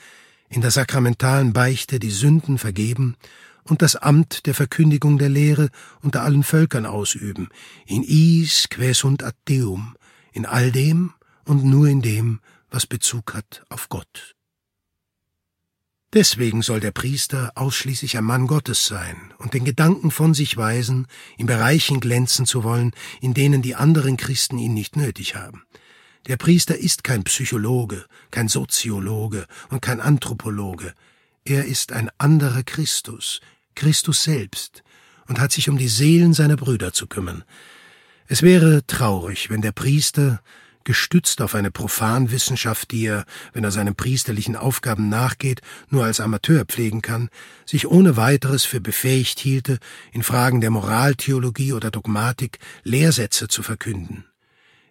in 0.49 0.63
der 0.63 0.71
sakramentalen 0.71 1.53
Beichte 1.53 1.99
die 1.99 2.11
Sünden 2.11 2.57
vergeben 2.57 3.17
und 3.65 3.83
das 3.83 3.97
Amt 3.97 4.47
der 4.47 4.55
Verkündigung 4.55 5.19
der 5.19 5.29
Lehre 5.29 5.69
unter 6.01 6.23
allen 6.23 6.43
Völkern 6.43 6.87
ausüben, 6.87 7.49
in 7.85 8.03
is 8.03 8.69
que 8.71 8.95
sunt 8.95 9.23
ad 9.23 9.37
Deum, 9.47 9.97
in 10.33 10.47
all 10.47 10.73
dem 10.73 11.13
und 11.45 11.65
nur 11.65 11.89
in 11.89 12.01
dem, 12.01 12.41
was 12.71 12.87
Bezug 12.87 13.35
hat 13.35 13.65
auf 13.69 13.91
Gott. 13.91 14.38
Deswegen 16.15 16.63
soll 16.63 16.81
der 16.81 16.91
Priester 16.91 17.53
ausschließlich 17.55 18.17
ein 18.17 18.25
Mann 18.25 18.47
Gottes 18.47 18.87
sein 18.87 19.35
und 19.37 19.53
den 19.53 19.65
Gedanken 19.65 20.11
von 20.11 20.33
sich 20.33 20.57
weisen, 20.57 21.07
in 21.37 21.47
Bereichen 21.47 22.01
glänzen 22.01 22.47
zu 22.47 22.65
wollen, 22.65 22.93
in 23.21 23.35
denen 23.35 23.61
die 23.61 23.75
anderen 23.75 24.17
Christen 24.17 24.57
ihn 24.57 24.73
nicht 24.73 24.97
nötig 24.97 25.35
haben. 25.35 25.65
Der 26.27 26.39
Priester 26.39 26.79
ist 26.79 27.05
kein 27.05 27.25
Psychologe, 27.25 28.07
kein 28.31 28.49
Soziologe 28.49 29.47
und 29.69 29.83
kein 29.83 30.01
Anthropologe. 30.01 30.95
Er 31.45 31.67
ist 31.67 31.93
ein 31.93 32.11
anderer 32.17 32.63
Christus, 32.63 33.41
Christus 33.75 34.25
selbst, 34.25 34.83
und 35.27 35.39
hat 35.39 35.53
sich 35.53 35.69
um 35.69 35.77
die 35.77 35.89
Seelen 35.89 36.33
seiner 36.33 36.57
Brüder 36.57 36.95
zu 36.95 37.07
kümmern. 37.07 37.45
Es 38.27 38.43
wäre 38.43 38.87
traurig, 38.87 39.51
wenn 39.51 39.61
der 39.61 39.73
Priester, 39.73 40.41
gestützt 40.89 41.43
auf 41.43 41.55
eine 41.55 41.71
Profanwissenschaft, 41.71 42.93
die 42.93 43.05
er, 43.05 43.27
wenn 43.53 43.63
er 43.63 43.71
seinen 43.71 43.95
priesterlichen 43.95 44.57
Aufgaben 44.57 45.11
nachgeht, 45.11 45.61
nur 45.91 46.05
als 46.05 46.19
Amateur 46.19 46.65
pflegen 46.65 47.03
kann, 47.03 47.29
sich 47.67 47.87
ohne 47.87 48.17
weiteres 48.17 48.65
für 48.65 48.81
befähigt 48.81 49.39
hielte, 49.39 49.81
in 50.13 50.23
Fragen 50.23 50.63
der 50.63 50.71
Moraltheologie 50.71 51.75
oder 51.75 51.91
Dogmatik 51.91 52.59
Lehrsätze 52.85 53.49
zu 53.49 53.63
verkünden. 53.63 54.25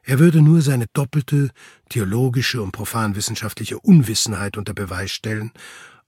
Er 0.03 0.19
würde 0.19 0.43
nur 0.43 0.61
seine 0.61 0.85
doppelte 0.93 1.49
theologische 1.89 2.61
und 2.61 2.73
profanwissenschaftliche 2.73 3.79
Unwissenheit 3.79 4.55
unter 4.55 4.75
Beweis 4.75 5.09
stellen, 5.09 5.51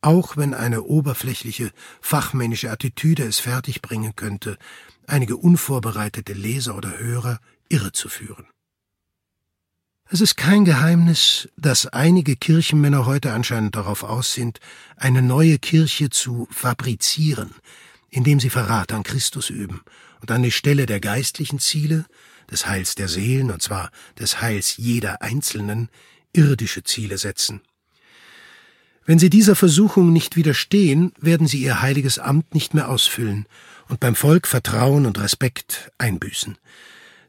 auch 0.02 0.38
wenn 0.38 0.54
eine 0.54 0.84
oberflächliche 0.84 1.71
fachmännische 1.99 2.69
Attitüde 2.69 3.23
es 3.23 3.39
fertigbringen 3.39 4.15
könnte, 4.15 4.60
einige 5.08 5.36
unvorbereitete 5.36 6.34
Leser 6.34 6.78
oder 6.78 6.99
Hörer 6.99 7.39
irrezuführen. 7.69 8.45
Es 10.12 10.22
ist 10.22 10.38
kein 10.38 10.65
Geheimnis, 10.65 11.50
dass 11.56 11.86
einige 11.86 12.36
Kirchenmänner 12.36 13.06
heute 13.06 13.32
anscheinend 13.32 13.76
darauf 13.76 14.02
aus 14.02 14.34
sind, 14.34 14.60
eine 14.95 15.22
neue 15.22 15.60
Kirche 15.60 16.10
zu 16.10 16.48
fabrizieren, 16.50 17.52
indem 18.10 18.39
sie 18.39 18.50
Verrat 18.50 18.91
an 18.91 19.04
Christus 19.04 19.52
üben 19.52 19.82
und 20.19 20.32
an 20.32 20.41
die 20.41 20.50
Stelle 20.50 20.88
der 20.88 21.00
geistlichen 21.00 21.60
Ziele 21.60 22.06
des 22.50 22.65
Heils 22.65 22.95
der 22.95 23.08
Seelen, 23.08 23.52
und 23.52 23.62
zwar 23.62 23.91
des 24.17 24.41
Heils 24.41 24.78
jeder 24.78 25.22
Einzelnen, 25.22 25.89
irdische 26.34 26.84
Ziele 26.84 27.19
setzen. 27.19 27.62
Wenn 29.06 29.19
sie 29.19 29.30
dieser 29.30 29.56
Versuchung 29.56 30.12
nicht 30.12 30.36
widerstehen, 30.36 31.13
werden 31.19 31.45
sie 31.45 31.62
ihr 31.62 31.84
heiliges 31.84 32.17
Amt 32.17 32.56
nicht 32.56 32.74
mehr 32.74 32.89
ausfüllen 32.89 33.45
und 33.89 34.00
beim 34.00 34.15
Volk 34.15 34.48
Vertrauen 34.48 35.06
und 35.06 35.19
Respekt 35.19 35.91
einbüßen. 36.00 36.58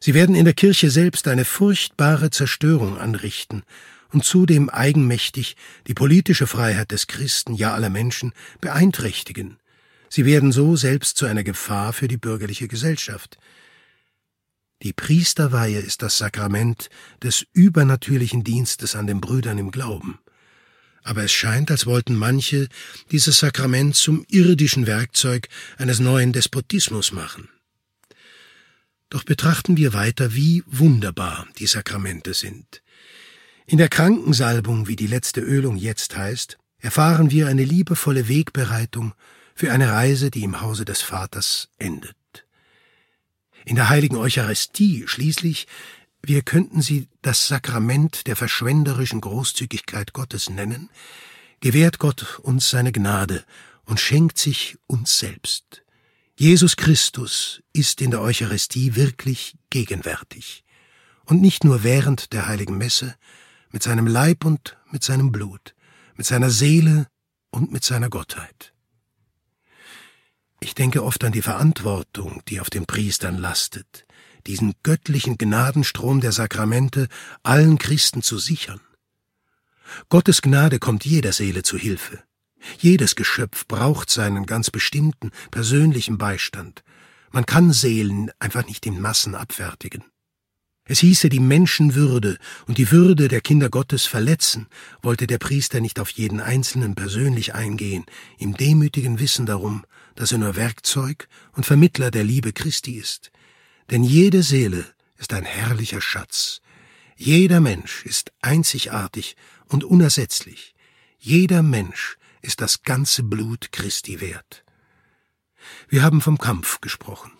Sie 0.03 0.15
werden 0.15 0.33
in 0.33 0.45
der 0.45 0.55
Kirche 0.55 0.89
selbst 0.89 1.27
eine 1.27 1.45
furchtbare 1.45 2.31
Zerstörung 2.31 2.97
anrichten 2.97 3.61
und 4.09 4.25
zudem 4.25 4.67
eigenmächtig 4.69 5.55
die 5.85 5.93
politische 5.93 6.47
Freiheit 6.47 6.91
des 6.91 7.05
Christen, 7.05 7.53
ja 7.53 7.75
aller 7.75 7.91
Menschen, 7.91 8.33
beeinträchtigen. 8.61 9.57
Sie 10.09 10.25
werden 10.25 10.51
so 10.51 10.75
selbst 10.75 11.17
zu 11.17 11.27
einer 11.27 11.43
Gefahr 11.43 11.93
für 11.93 12.07
die 12.07 12.17
bürgerliche 12.17 12.67
Gesellschaft. 12.67 13.37
Die 14.81 14.91
Priesterweihe 14.91 15.77
ist 15.77 16.01
das 16.01 16.17
Sakrament 16.17 16.89
des 17.21 17.45
übernatürlichen 17.53 18.43
Dienstes 18.43 18.95
an 18.95 19.05
den 19.05 19.21
Brüdern 19.21 19.59
im 19.59 19.69
Glauben. 19.69 20.17
Aber 21.03 21.23
es 21.23 21.31
scheint, 21.31 21.69
als 21.69 21.85
wollten 21.85 22.15
manche 22.15 22.67
dieses 23.11 23.37
Sakrament 23.37 23.95
zum 23.95 24.25
irdischen 24.29 24.87
Werkzeug 24.87 25.47
eines 25.77 25.99
neuen 25.99 26.33
Despotismus 26.33 27.11
machen. 27.11 27.49
Doch 29.11 29.25
betrachten 29.25 29.75
wir 29.75 29.91
weiter, 29.93 30.33
wie 30.35 30.63
wunderbar 30.65 31.45
die 31.59 31.67
Sakramente 31.67 32.33
sind. 32.33 32.81
In 33.65 33.77
der 33.77 33.89
Krankensalbung, 33.89 34.87
wie 34.87 34.95
die 34.95 35.05
letzte 35.05 35.41
Ölung 35.41 35.75
jetzt 35.75 36.15
heißt, 36.15 36.57
erfahren 36.79 37.29
wir 37.29 37.47
eine 37.47 37.65
liebevolle 37.65 38.29
Wegbereitung 38.29 39.13
für 39.53 39.73
eine 39.73 39.91
Reise, 39.91 40.31
die 40.31 40.43
im 40.43 40.61
Hause 40.61 40.85
des 40.85 41.01
Vaters 41.01 41.67
endet. 41.77 42.15
In 43.65 43.75
der 43.75 43.89
heiligen 43.89 44.15
Eucharistie 44.15 45.03
schließlich, 45.07 45.67
wir 46.23 46.41
könnten 46.41 46.81
sie 46.81 47.09
das 47.21 47.49
Sakrament 47.49 48.27
der 48.27 48.37
verschwenderischen 48.37 49.19
Großzügigkeit 49.19 50.13
Gottes 50.13 50.49
nennen, 50.49 50.89
gewährt 51.59 51.99
Gott 51.99 52.39
uns 52.39 52.69
seine 52.69 52.93
Gnade 52.93 53.43
und 53.83 53.99
schenkt 53.99 54.37
sich 54.37 54.77
uns 54.87 55.19
selbst. 55.19 55.80
Jesus 56.41 56.75
Christus 56.75 57.61
ist 57.71 58.01
in 58.01 58.09
der 58.09 58.19
Eucharistie 58.19 58.95
wirklich 58.95 59.59
gegenwärtig. 59.69 60.63
Und 61.23 61.39
nicht 61.39 61.63
nur 61.63 61.83
während 61.83 62.33
der 62.33 62.47
heiligen 62.47 62.79
Messe, 62.79 63.13
mit 63.69 63.83
seinem 63.83 64.07
Leib 64.07 64.43
und 64.43 64.75
mit 64.89 65.03
seinem 65.03 65.31
Blut, 65.31 65.75
mit 66.15 66.25
seiner 66.25 66.49
Seele 66.49 67.05
und 67.51 67.71
mit 67.71 67.83
seiner 67.83 68.09
Gottheit. 68.09 68.73
Ich 70.61 70.73
denke 70.73 71.03
oft 71.03 71.23
an 71.23 71.31
die 71.31 71.43
Verantwortung, 71.43 72.41
die 72.47 72.59
auf 72.59 72.71
den 72.71 72.87
Priestern 72.87 73.37
lastet, 73.37 74.07
diesen 74.47 74.73
göttlichen 74.81 75.37
Gnadenstrom 75.37 76.21
der 76.21 76.31
Sakramente 76.31 77.07
allen 77.43 77.77
Christen 77.77 78.23
zu 78.23 78.39
sichern. 78.39 78.81
Gottes 80.09 80.41
Gnade 80.41 80.79
kommt 80.79 81.05
jeder 81.05 81.33
Seele 81.33 81.61
zu 81.61 81.77
Hilfe. 81.77 82.23
Jedes 82.79 83.15
Geschöpf 83.15 83.67
braucht 83.67 84.09
seinen 84.09 84.45
ganz 84.45 84.69
bestimmten, 84.69 85.31
persönlichen 85.51 86.17
Beistand. 86.17 86.83
Man 87.31 87.45
kann 87.45 87.71
Seelen 87.71 88.31
einfach 88.39 88.65
nicht 88.65 88.85
in 88.85 88.99
Massen 88.99 89.35
abfertigen. 89.35 90.03
Es 90.83 90.99
hieße 90.99 91.29
die 91.29 91.39
Menschenwürde 91.39 92.37
und 92.67 92.77
die 92.77 92.91
Würde 92.91 93.27
der 93.27 93.41
Kinder 93.41 93.69
Gottes 93.69 94.05
verletzen, 94.05 94.67
wollte 95.01 95.27
der 95.27 95.37
Priester 95.37 95.79
nicht 95.79 95.99
auf 95.99 96.09
jeden 96.09 96.41
Einzelnen 96.41 96.95
persönlich 96.95 97.53
eingehen, 97.53 98.05
im 98.37 98.57
demütigen 98.57 99.19
Wissen 99.19 99.45
darum, 99.45 99.85
dass 100.15 100.31
er 100.31 100.39
nur 100.39 100.55
Werkzeug 100.55 101.29
und 101.53 101.65
Vermittler 101.65 102.11
der 102.11 102.23
Liebe 102.23 102.51
Christi 102.51 102.97
ist. 102.97 103.31
Denn 103.89 104.03
jede 104.03 104.43
Seele 104.43 104.85
ist 105.17 105.33
ein 105.33 105.45
herrlicher 105.45 106.01
Schatz. 106.01 106.61
Jeder 107.15 107.59
Mensch 107.59 108.03
ist 108.05 108.31
einzigartig 108.41 109.35
und 109.67 109.83
unersetzlich. 109.83 110.73
Jeder 111.19 111.61
Mensch 111.61 112.17
ist 112.41 112.61
das 112.61 112.83
ganze 112.83 113.23
Blut 113.23 113.71
Christi 113.71 114.21
wert. 114.21 114.63
Wir 115.87 116.03
haben 116.03 116.21
vom 116.21 116.37
Kampf 116.37 116.81
gesprochen. 116.81 117.31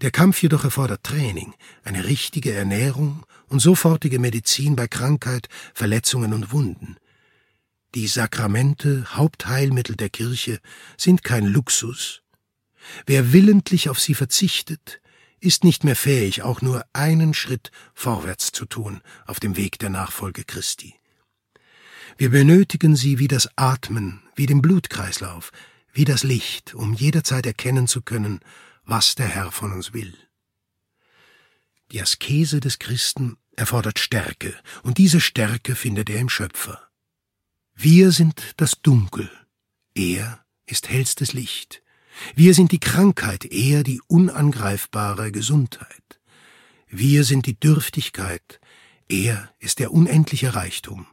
Der 0.00 0.10
Kampf 0.10 0.42
jedoch 0.42 0.64
erfordert 0.64 1.04
Training, 1.04 1.54
eine 1.82 2.04
richtige 2.04 2.52
Ernährung 2.52 3.24
und 3.48 3.60
sofortige 3.60 4.18
Medizin 4.18 4.76
bei 4.76 4.88
Krankheit, 4.88 5.48
Verletzungen 5.74 6.32
und 6.32 6.52
Wunden. 6.52 6.96
Die 7.94 8.08
Sakramente, 8.08 9.04
Hauptheilmittel 9.14 9.96
der 9.96 10.08
Kirche, 10.08 10.60
sind 10.96 11.22
kein 11.22 11.46
Luxus. 11.46 12.22
Wer 13.06 13.32
willentlich 13.32 13.88
auf 13.88 14.00
sie 14.00 14.14
verzichtet, 14.14 15.00
ist 15.38 15.62
nicht 15.62 15.84
mehr 15.84 15.96
fähig, 15.96 16.42
auch 16.42 16.62
nur 16.62 16.84
einen 16.92 17.34
Schritt 17.34 17.70
vorwärts 17.92 18.50
zu 18.50 18.64
tun 18.64 19.00
auf 19.26 19.40
dem 19.40 19.56
Weg 19.56 19.78
der 19.78 19.90
Nachfolge 19.90 20.44
Christi. 20.44 20.94
Wir 22.16 22.30
benötigen 22.30 22.94
sie 22.94 23.18
wie 23.18 23.28
das 23.28 23.48
Atmen, 23.56 24.22
wie 24.36 24.46
den 24.46 24.62
Blutkreislauf, 24.62 25.50
wie 25.92 26.04
das 26.04 26.22
Licht, 26.22 26.74
um 26.74 26.94
jederzeit 26.94 27.46
erkennen 27.46 27.88
zu 27.88 28.02
können, 28.02 28.40
was 28.84 29.14
der 29.14 29.26
Herr 29.26 29.50
von 29.50 29.72
uns 29.72 29.92
will. 29.92 30.14
Die 31.90 32.00
Askese 32.00 32.60
des 32.60 32.78
Christen 32.78 33.36
erfordert 33.56 33.98
Stärke, 33.98 34.54
und 34.82 34.98
diese 34.98 35.20
Stärke 35.20 35.74
findet 35.74 36.10
er 36.10 36.20
im 36.20 36.28
Schöpfer. 36.28 36.88
Wir 37.74 38.12
sind 38.12 38.54
das 38.56 38.80
Dunkel, 38.82 39.30
er 39.94 40.44
ist 40.66 40.88
hellstes 40.88 41.32
Licht. 41.32 41.82
Wir 42.36 42.54
sind 42.54 42.70
die 42.70 42.80
Krankheit, 42.80 43.44
er 43.44 43.82
die 43.82 44.00
unangreifbare 44.06 45.32
Gesundheit. 45.32 46.20
Wir 46.86 47.24
sind 47.24 47.46
die 47.46 47.58
Dürftigkeit, 47.58 48.60
er 49.08 49.52
ist 49.58 49.80
der 49.80 49.92
unendliche 49.92 50.54
Reichtum. 50.54 51.06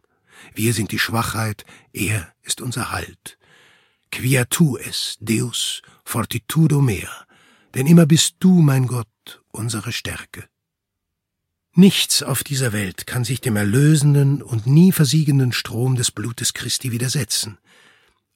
Wir 0.54 0.74
sind 0.74 0.92
die 0.92 1.00
Schwachheit, 1.00 1.66
er 1.94 2.34
ist 2.44 2.62
unser 2.62 2.92
Halt. 2.92 3.38
Quia 4.12 4.46
tu 4.46 4.78
es, 4.78 5.18
Deus, 5.22 5.82
fortitudo 6.04 6.82
mea, 6.82 7.26
denn 7.74 7.88
immer 7.88 8.06
bist 8.06 8.36
du, 8.40 8.62
mein 8.62 8.88
Gott, 8.88 9.08
unsere 9.52 9.92
Stärke. 9.92 10.48
Nichts 11.74 12.22
auf 12.22 12.44
dieser 12.44 12.74
Welt 12.74 13.08
kann 13.08 13.24
sich 13.24 13.40
dem 13.40 13.56
erlösenden 13.56 14.42
und 14.42 14.68
nie 14.68 14.92
versiegenden 14.92 15.54
Strom 15.54 15.96
des 15.96 16.12
Blutes 16.12 16.54
Christi 16.54 16.92
widersetzen. 16.92 17.60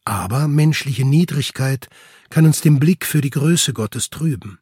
Aber 0.06 0.48
menschliche 0.48 1.04
Niedrigkeit 1.04 1.89
kann 2.30 2.46
uns 2.46 2.62
den 2.62 2.80
Blick 2.80 3.06
für 3.06 3.20
die 3.20 3.32
Größe 3.32 3.74
Gottes 3.74 4.10
trüben. 4.10 4.60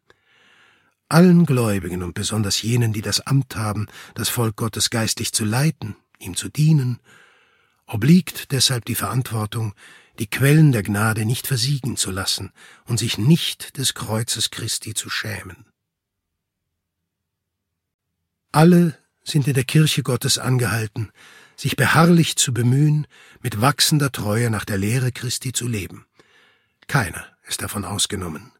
Allen 1.07 1.45
Gläubigen 1.45 2.01
und 2.01 2.15
besonders 2.15 2.63
jenen, 2.63 2.93
die 2.93 3.03
das 3.03 3.19
Amt 3.19 3.55
haben, 3.55 3.87
das 4.15 4.29
Volk 4.29 4.55
Gottes 4.55 4.89
geistig 4.89 5.33
zu 5.33 5.45
leiten, 5.45 5.95
ihm 6.17 6.35
zu 6.35 6.49
dienen, 6.49 6.99
obliegt 7.87 8.51
deshalb 8.51 8.85
die 8.85 8.95
Verantwortung, 8.95 9.73
die 10.19 10.27
Quellen 10.27 10.71
der 10.71 10.83
Gnade 10.83 11.25
nicht 11.25 11.47
versiegen 11.47 11.97
zu 11.97 12.11
lassen 12.11 12.51
und 12.85 12.99
sich 12.99 13.17
nicht 13.17 13.77
des 13.77 13.93
Kreuzes 13.93 14.51
Christi 14.51 14.93
zu 14.93 15.09
schämen. 15.09 15.65
Alle 18.51 18.97
sind 19.23 19.47
in 19.47 19.55
der 19.55 19.63
Kirche 19.63 20.03
Gottes 20.03 20.37
angehalten, 20.37 21.11
sich 21.55 21.75
beharrlich 21.75 22.35
zu 22.35 22.53
bemühen, 22.53 23.07
mit 23.41 23.61
wachsender 23.61 24.11
Treue 24.11 24.49
nach 24.49 24.65
der 24.65 24.77
Lehre 24.77 25.11
Christi 25.11 25.53
zu 25.53 25.67
leben. 25.67 26.05
Keiner 26.87 27.25
ist 27.47 27.61
davon 27.61 27.85
ausgenommen. 27.85 28.51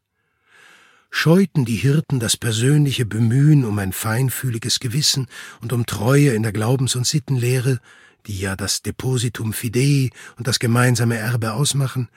Scheuten 1.10 1.64
die 1.64 1.76
Hirten 1.76 2.18
das 2.18 2.36
persönliche 2.36 3.06
Bemühen 3.06 3.64
um 3.64 3.78
ein 3.78 3.92
feinfühliges 3.92 4.80
Gewissen 4.80 5.28
und 5.60 5.72
um 5.72 5.86
Treue 5.86 6.34
in 6.34 6.42
der 6.42 6.52
Glaubens- 6.52 6.96
und 6.96 7.06
Sittenlehre, 7.06 7.78
die 8.26 8.38
ja 8.38 8.56
das 8.56 8.82
Depositum 8.82 9.52
Fidei 9.52 10.10
und 10.36 10.46
das 10.46 10.58
gemeinsame 10.58 11.16
Erbe 11.16 11.52
ausmachen, 11.52 12.08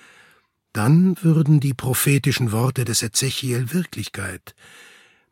dann 0.74 1.16
würden 1.22 1.60
die 1.60 1.74
prophetischen 1.74 2.52
Worte 2.52 2.86
des 2.86 3.02
Ezechiel 3.02 3.74
Wirklichkeit. 3.74 4.54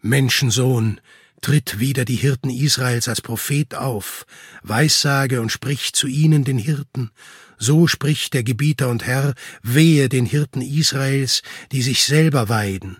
Menschensohn, 0.01 0.99
tritt 1.41 1.79
wieder 1.79 2.05
die 2.05 2.15
Hirten 2.15 2.49
Israels 2.49 3.07
als 3.07 3.21
Prophet 3.21 3.75
auf, 3.75 4.25
weissage 4.63 5.41
und 5.41 5.51
sprich 5.51 5.93
zu 5.93 6.07
ihnen 6.07 6.43
den 6.43 6.57
Hirten, 6.57 7.11
so 7.57 7.87
spricht 7.87 8.33
der 8.33 8.43
Gebieter 8.43 8.89
und 8.89 9.05
Herr, 9.05 9.33
wehe 9.61 10.09
den 10.09 10.25
Hirten 10.25 10.61
Israels, 10.61 11.41
die 11.71 11.81
sich 11.81 12.03
selber 12.03 12.49
weiden. 12.49 12.97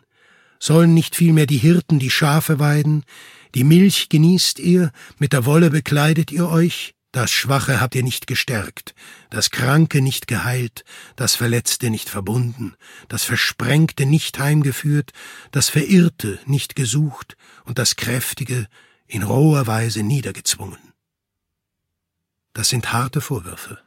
Sollen 0.60 0.94
nicht 0.94 1.16
vielmehr 1.16 1.46
die 1.46 1.58
Hirten 1.58 2.00
die 2.00 2.12
Schafe 2.12 2.60
weiden? 2.60 3.04
Die 3.56 3.64
Milch 3.64 4.10
genießt 4.10 4.60
ihr, 4.60 4.92
mit 5.18 5.34
der 5.34 5.46
Wolle 5.46 5.70
bekleidet 5.70 6.32
ihr 6.32 6.48
euch? 6.48 6.94
Das 7.15 7.32
Schwache 7.32 7.80
habt 7.80 7.95
ihr 7.95 8.04
nicht 8.04 8.28
gestärkt, 8.28 8.93
das 9.30 9.49
Kranke 9.49 10.01
nicht 10.01 10.28
geheilt, 10.28 10.84
das 11.15 11.34
Verletzte 11.34 11.89
nicht 11.89 12.10
verbunden, 12.10 12.75
das 13.08 13.23
Versprengte 13.23 14.06
nicht 14.06 14.38
heimgeführt, 14.38 15.13
das 15.51 15.69
Verirrte 15.69 16.39
nicht 16.45 16.75
gesucht 16.75 17.38
und 17.63 17.80
das 17.80 17.95
Kräftige 17.95 18.67
in 19.08 19.23
roher 19.23 19.65
Weise 19.65 20.04
niedergezwungen. 20.04 20.91
Das 22.51 22.67
sind 22.67 22.91
harte 22.91 23.21
Vorwürfe. 23.21 23.80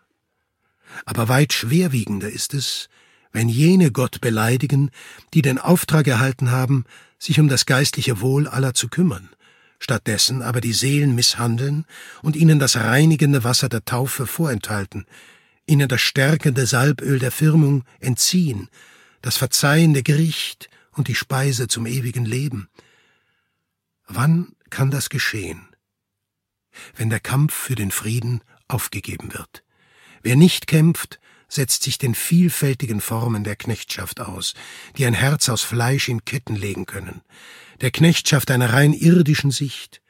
Aber 1.04 1.28
weit 1.28 1.52
schwerwiegender 1.52 2.30
ist 2.30 2.54
es, 2.54 2.88
wenn 3.30 3.50
jene 3.50 3.92
Gott 3.92 4.22
beleidigen, 4.22 4.90
die 5.34 5.42
den 5.42 5.58
Auftrag 5.58 6.06
erhalten 6.06 6.50
haben, 6.50 6.86
sich 7.18 7.38
um 7.38 7.48
das 7.48 7.66
geistliche 7.66 8.22
Wohl 8.22 8.48
aller 8.48 8.72
zu 8.72 8.88
kümmern, 8.88 9.28
stattdessen 9.78 10.42
aber 10.42 10.60
die 10.60 10.72
Seelen 10.72 11.14
misshandeln 11.14 11.84
und 12.22 12.36
ihnen 12.36 12.58
das 12.58 12.76
reinigende 12.76 13.44
Wasser 13.44 13.68
der 13.68 13.84
Taufe 13.84 14.26
vorenthalten, 14.26 15.06
ihnen 15.66 15.88
das 15.88 16.00
stärkende 16.00 16.66
Salböl 16.66 17.18
der 17.18 17.30
Firmung 17.30 17.84
entziehen, 18.00 18.68
das 19.22 19.36
verzeihende 19.36 20.02
Gericht 20.02 20.68
und 20.92 21.08
die 21.08 21.14
Speise 21.14 21.68
zum 21.68 21.86
ewigen 21.86 22.24
Leben. 22.24 22.68
Wann 24.06 24.54
kann 24.70 24.90
das 24.90 25.10
geschehen? 25.10 25.68
Wenn 26.94 27.10
der 27.10 27.20
Kampf 27.20 27.54
für 27.54 27.74
den 27.74 27.90
Frieden 27.90 28.42
aufgegeben 28.68 29.32
wird. 29.32 29.64
Wer 30.22 30.36
nicht 30.36 30.66
kämpft, 30.66 31.20
setzt 31.48 31.82
sich 31.82 31.98
den 31.98 32.14
vielfältigen 32.14 33.00
Formen 33.00 33.42
der 33.42 33.56
Knechtschaft 33.56 34.20
aus, 34.20 34.54
die 34.96 35.06
ein 35.06 35.14
Herz 35.14 35.48
aus 35.48 35.62
Fleisch 35.62 36.08
in 36.08 36.24
Ketten 36.24 36.56
legen 36.56 36.84
können 36.84 37.22
der 37.80 37.90
Knechtschaft 37.90 38.50
einer 38.50 38.72
rein 38.72 38.92
irdischen 38.92 39.50
Sicht, 39.50 40.02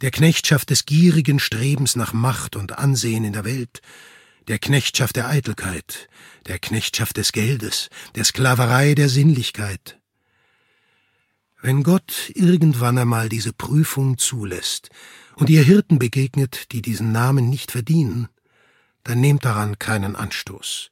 der 0.00 0.10
Knechtschaft 0.10 0.70
des 0.70 0.86
gierigen 0.86 1.38
Strebens 1.38 1.96
nach 1.96 2.12
Macht 2.12 2.56
und 2.56 2.78
Ansehen 2.78 3.24
in 3.24 3.32
der 3.32 3.44
Welt, 3.44 3.80
der 4.48 4.58
Knechtschaft 4.58 5.16
der 5.16 5.28
Eitelkeit, 5.28 6.08
der 6.46 6.58
Knechtschaft 6.58 7.16
des 7.16 7.32
Geldes, 7.32 7.88
der 8.14 8.24
Sklaverei 8.24 8.94
der 8.94 9.08
Sinnlichkeit. 9.08 9.98
Wenn 11.60 11.82
Gott 11.82 12.30
irgendwann 12.34 12.96
einmal 12.96 13.28
diese 13.28 13.52
Prüfung 13.52 14.18
zulässt 14.18 14.90
und 15.34 15.50
ihr 15.50 15.62
Hirten 15.62 15.98
begegnet, 15.98 16.72
die 16.72 16.80
diesen 16.80 17.12
Namen 17.12 17.50
nicht 17.50 17.72
verdienen, 17.72 18.28
dann 19.04 19.20
nehmt 19.20 19.44
daran 19.44 19.78
keinen 19.78 20.16
Anstoß. 20.16 20.90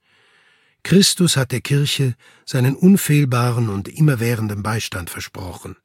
Christus 0.82 1.36
hat 1.36 1.52
der 1.52 1.60
Kirche 1.60 2.14
seinen 2.44 2.76
unfehlbaren 2.76 3.68
und 3.70 3.88
immerwährenden 3.88 4.62
Beistand 4.62 5.10
versprochen 5.10 5.76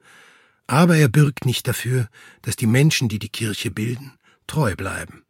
Aber 0.69 0.97
er 0.97 1.09
bürgt 1.09 1.45
nicht 1.45 1.67
dafür, 1.67 2.09
dass 2.43 2.55
die 2.55 2.67
Menschen, 2.67 3.09
die 3.09 3.17
die 3.17 3.29
Kirche 3.29 3.71
bilden, 3.71 4.19
treu 4.45 4.75
bleiben. 4.75 5.23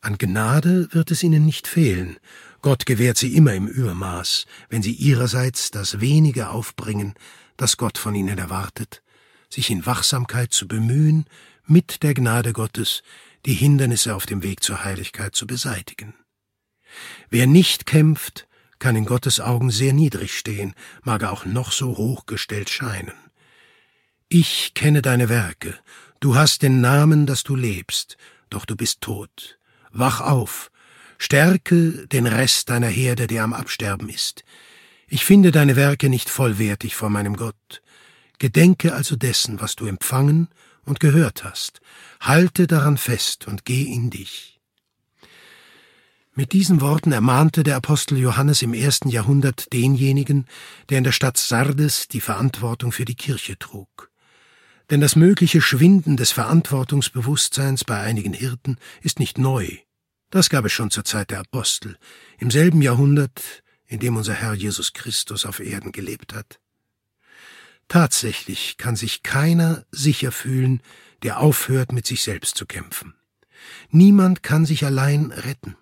An 0.00 0.16
Gnade 0.16 0.86
wird 0.92 1.10
es 1.10 1.24
ihnen 1.24 1.44
nicht 1.44 1.66
fehlen. 1.66 2.18
Gott 2.62 2.86
gewährt 2.86 3.18
sie 3.18 3.34
immer 3.34 3.52
im 3.52 3.66
Übermaß, 3.66 4.46
wenn 4.68 4.80
sie 4.80 4.92
ihrerseits 4.92 5.72
das 5.72 6.00
wenige 6.00 6.50
aufbringen, 6.50 7.14
das 7.56 7.78
Gott 7.78 7.98
von 7.98 8.14
ihnen 8.14 8.38
erwartet, 8.38 9.02
sich 9.48 9.70
in 9.70 9.86
Wachsamkeit 9.86 10.52
zu 10.52 10.68
bemühen, 10.68 11.24
mit 11.66 12.04
der 12.04 12.14
Gnade 12.14 12.52
Gottes 12.52 13.02
die 13.46 13.54
Hindernisse 13.54 14.14
auf 14.14 14.24
dem 14.24 14.44
Weg 14.44 14.62
zur 14.62 14.84
Heiligkeit 14.84 15.34
zu 15.34 15.48
beseitigen. 15.48 16.14
Wer 17.28 17.48
nicht 17.48 17.86
kämpft, 17.86 18.46
kann 18.78 18.94
in 18.94 19.04
Gottes 19.04 19.40
Augen 19.40 19.70
sehr 19.72 19.94
niedrig 19.94 20.38
stehen, 20.38 20.74
mag 21.02 21.22
er 21.22 21.32
auch 21.32 21.44
noch 21.44 21.72
so 21.72 21.96
hochgestellt 21.96 22.70
scheinen. 22.70 23.29
Ich 24.32 24.74
kenne 24.74 25.02
deine 25.02 25.28
Werke, 25.28 25.76
du 26.20 26.36
hast 26.36 26.62
den 26.62 26.80
Namen, 26.80 27.26
dass 27.26 27.42
du 27.42 27.56
lebst, 27.56 28.16
doch 28.48 28.64
du 28.64 28.76
bist 28.76 29.00
tot. 29.00 29.58
Wach 29.90 30.20
auf, 30.20 30.70
stärke 31.18 32.06
den 32.06 32.28
Rest 32.28 32.70
deiner 32.70 32.86
Herde, 32.86 33.26
der 33.26 33.42
am 33.42 33.52
Absterben 33.52 34.08
ist. 34.08 34.44
Ich 35.08 35.24
finde 35.24 35.50
deine 35.50 35.74
Werke 35.74 36.08
nicht 36.08 36.30
vollwertig 36.30 36.94
vor 36.94 37.10
meinem 37.10 37.34
Gott. 37.34 37.82
Gedenke 38.38 38.94
also 38.94 39.16
dessen, 39.16 39.60
was 39.60 39.74
du 39.74 39.86
empfangen 39.86 40.46
und 40.84 41.00
gehört 41.00 41.42
hast. 41.42 41.80
Halte 42.20 42.68
daran 42.68 42.98
fest 42.98 43.48
und 43.48 43.64
geh 43.64 43.82
in 43.82 44.10
dich. 44.10 44.60
Mit 46.34 46.52
diesen 46.52 46.80
Worten 46.80 47.10
ermahnte 47.10 47.64
der 47.64 47.74
Apostel 47.74 48.16
Johannes 48.16 48.62
im 48.62 48.74
ersten 48.74 49.08
Jahrhundert 49.08 49.72
denjenigen, 49.72 50.46
der 50.88 50.98
in 50.98 51.04
der 51.04 51.10
Stadt 51.10 51.36
Sardes 51.36 52.06
die 52.06 52.20
Verantwortung 52.20 52.92
für 52.92 53.04
die 53.04 53.16
Kirche 53.16 53.58
trug. 53.58 54.09
Denn 54.90 55.00
das 55.00 55.14
mögliche 55.14 55.60
Schwinden 55.60 56.16
des 56.16 56.32
Verantwortungsbewusstseins 56.32 57.84
bei 57.84 58.00
einigen 58.00 58.32
Hirten 58.32 58.76
ist 59.02 59.20
nicht 59.20 59.38
neu. 59.38 59.68
Das 60.30 60.50
gab 60.50 60.64
es 60.64 60.72
schon 60.72 60.90
zur 60.90 61.04
Zeit 61.04 61.30
der 61.30 61.40
Apostel, 61.40 61.96
im 62.38 62.50
selben 62.50 62.82
Jahrhundert, 62.82 63.62
in 63.86 64.00
dem 64.00 64.16
unser 64.16 64.34
Herr 64.34 64.54
Jesus 64.54 64.92
Christus 64.92 65.46
auf 65.46 65.60
Erden 65.60 65.92
gelebt 65.92 66.34
hat. 66.34 66.60
Tatsächlich 67.88 68.76
kann 68.78 68.94
sich 68.94 69.22
keiner 69.22 69.84
sicher 69.90 70.32
fühlen, 70.32 70.82
der 71.22 71.40
aufhört, 71.40 71.92
mit 71.92 72.06
sich 72.06 72.22
selbst 72.22 72.56
zu 72.56 72.66
kämpfen. 72.66 73.14
Niemand 73.90 74.42
kann 74.42 74.64
sich 74.64 74.84
allein 74.84 75.32
retten. 75.32 75.76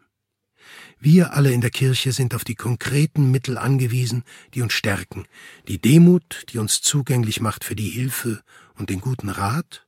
Wir 1.00 1.34
alle 1.34 1.52
in 1.52 1.60
der 1.60 1.70
Kirche 1.70 2.12
sind 2.12 2.34
auf 2.34 2.44
die 2.44 2.56
konkreten 2.56 3.30
Mittel 3.30 3.56
angewiesen, 3.56 4.24
die 4.54 4.62
uns 4.62 4.72
stärken, 4.72 5.26
die 5.68 5.80
Demut, 5.80 6.46
die 6.48 6.58
uns 6.58 6.80
zugänglich 6.80 7.40
macht 7.40 7.64
für 7.64 7.76
die 7.76 7.88
Hilfe 7.88 8.42
und 8.78 8.90
den 8.90 9.00
guten 9.00 9.28
Rat, 9.28 9.86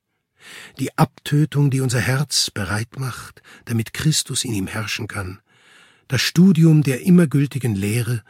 die 0.79 0.97
Abtötung, 0.99 1.71
die 1.71 1.81
unser 1.81 2.01
Herz 2.01 2.51
bereit 2.51 2.99
macht, 2.99 3.43
damit 3.67 3.93
Christus 3.93 4.45
in 4.45 4.53
ihm 4.53 4.67
herrschen 4.67 5.07
kann, 5.07 5.41
das 6.09 6.21
Studium 6.21 6.83
der 6.83 7.03
immer 7.03 7.27
gültigen 7.27 7.75
Lehre, 7.75 8.23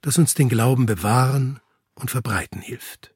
das 0.00 0.18
uns 0.18 0.34
den 0.34 0.48
Glauben 0.48 0.86
bewahren 0.86 1.60
und 1.94 2.10
verbreiten 2.10 2.60
hilft. 2.60 3.14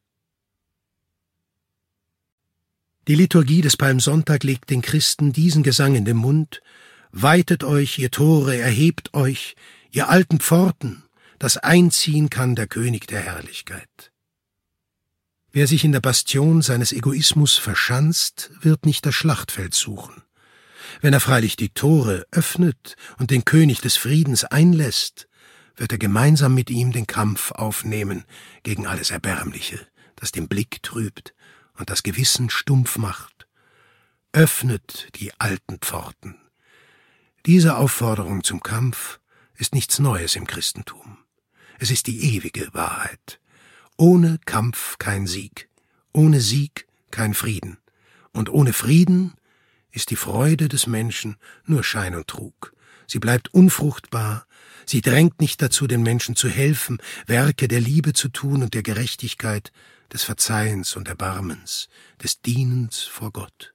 Die 3.08 3.14
Liturgie 3.14 3.60
des 3.60 3.76
Palmsonntag 3.76 4.44
legt 4.44 4.70
den 4.70 4.82
Christen 4.82 5.32
diesen 5.32 5.62
Gesang 5.62 5.94
in 5.94 6.04
den 6.04 6.16
Mund, 6.16 6.60
Weitet 7.12 7.64
euch, 7.64 7.98
ihr 7.98 8.10
Tore, 8.10 8.56
erhebt 8.56 9.14
euch, 9.14 9.56
ihr 9.90 10.08
alten 10.08 10.38
Pforten, 10.38 11.02
das 11.40 11.56
einziehen 11.56 12.30
kann 12.30 12.54
der 12.54 12.68
König 12.68 13.08
der 13.08 13.20
Herrlichkeit. 13.20 14.09
Wer 15.52 15.66
sich 15.66 15.84
in 15.84 15.90
der 15.90 16.00
Bastion 16.00 16.62
seines 16.62 16.92
Egoismus 16.92 17.56
verschanzt, 17.56 18.52
wird 18.60 18.86
nicht 18.86 19.04
das 19.04 19.16
Schlachtfeld 19.16 19.74
suchen. 19.74 20.22
Wenn 21.00 21.12
er 21.12 21.20
freilich 21.20 21.56
die 21.56 21.70
Tore 21.70 22.24
öffnet 22.30 22.94
und 23.18 23.32
den 23.32 23.44
König 23.44 23.80
des 23.80 23.96
Friedens 23.96 24.44
einlässt, 24.44 25.28
wird 25.76 25.90
er 25.90 25.98
gemeinsam 25.98 26.54
mit 26.54 26.70
ihm 26.70 26.92
den 26.92 27.06
Kampf 27.06 27.50
aufnehmen 27.50 28.24
gegen 28.62 28.86
alles 28.86 29.10
Erbärmliche, 29.10 29.84
das 30.14 30.30
den 30.30 30.46
Blick 30.46 30.84
trübt 30.84 31.34
und 31.76 31.90
das 31.90 32.04
Gewissen 32.04 32.48
stumpf 32.48 32.96
macht. 32.96 33.48
Öffnet 34.32 35.08
die 35.16 35.32
alten 35.40 35.78
Pforten. 35.78 36.36
Diese 37.46 37.76
Aufforderung 37.76 38.44
zum 38.44 38.62
Kampf 38.62 39.18
ist 39.56 39.74
nichts 39.74 39.98
Neues 39.98 40.36
im 40.36 40.46
Christentum. 40.46 41.18
Es 41.80 41.90
ist 41.90 42.06
die 42.06 42.36
ewige 42.36 42.72
Wahrheit. 42.72 43.39
Ohne 44.00 44.38
Kampf 44.46 44.96
kein 44.96 45.26
Sieg, 45.26 45.68
ohne 46.14 46.40
Sieg 46.40 46.86
kein 47.10 47.34
Frieden, 47.34 47.76
und 48.32 48.48
ohne 48.48 48.72
Frieden 48.72 49.34
ist 49.90 50.08
die 50.08 50.16
Freude 50.16 50.70
des 50.70 50.86
Menschen 50.86 51.36
nur 51.66 51.84
Schein 51.84 52.14
und 52.14 52.26
Trug. 52.26 52.72
Sie 53.06 53.18
bleibt 53.18 53.52
unfruchtbar, 53.52 54.46
sie 54.86 55.02
drängt 55.02 55.42
nicht 55.42 55.60
dazu, 55.60 55.86
den 55.86 56.02
Menschen 56.02 56.34
zu 56.34 56.48
helfen, 56.48 56.96
Werke 57.26 57.68
der 57.68 57.82
Liebe 57.82 58.14
zu 58.14 58.30
tun 58.30 58.62
und 58.62 58.72
der 58.72 58.82
Gerechtigkeit, 58.82 59.70
des 60.10 60.22
Verzeihens 60.22 60.96
und 60.96 61.06
Erbarmens, 61.06 61.90
des 62.22 62.40
Dienens 62.40 63.02
vor 63.02 63.32
Gott. 63.32 63.74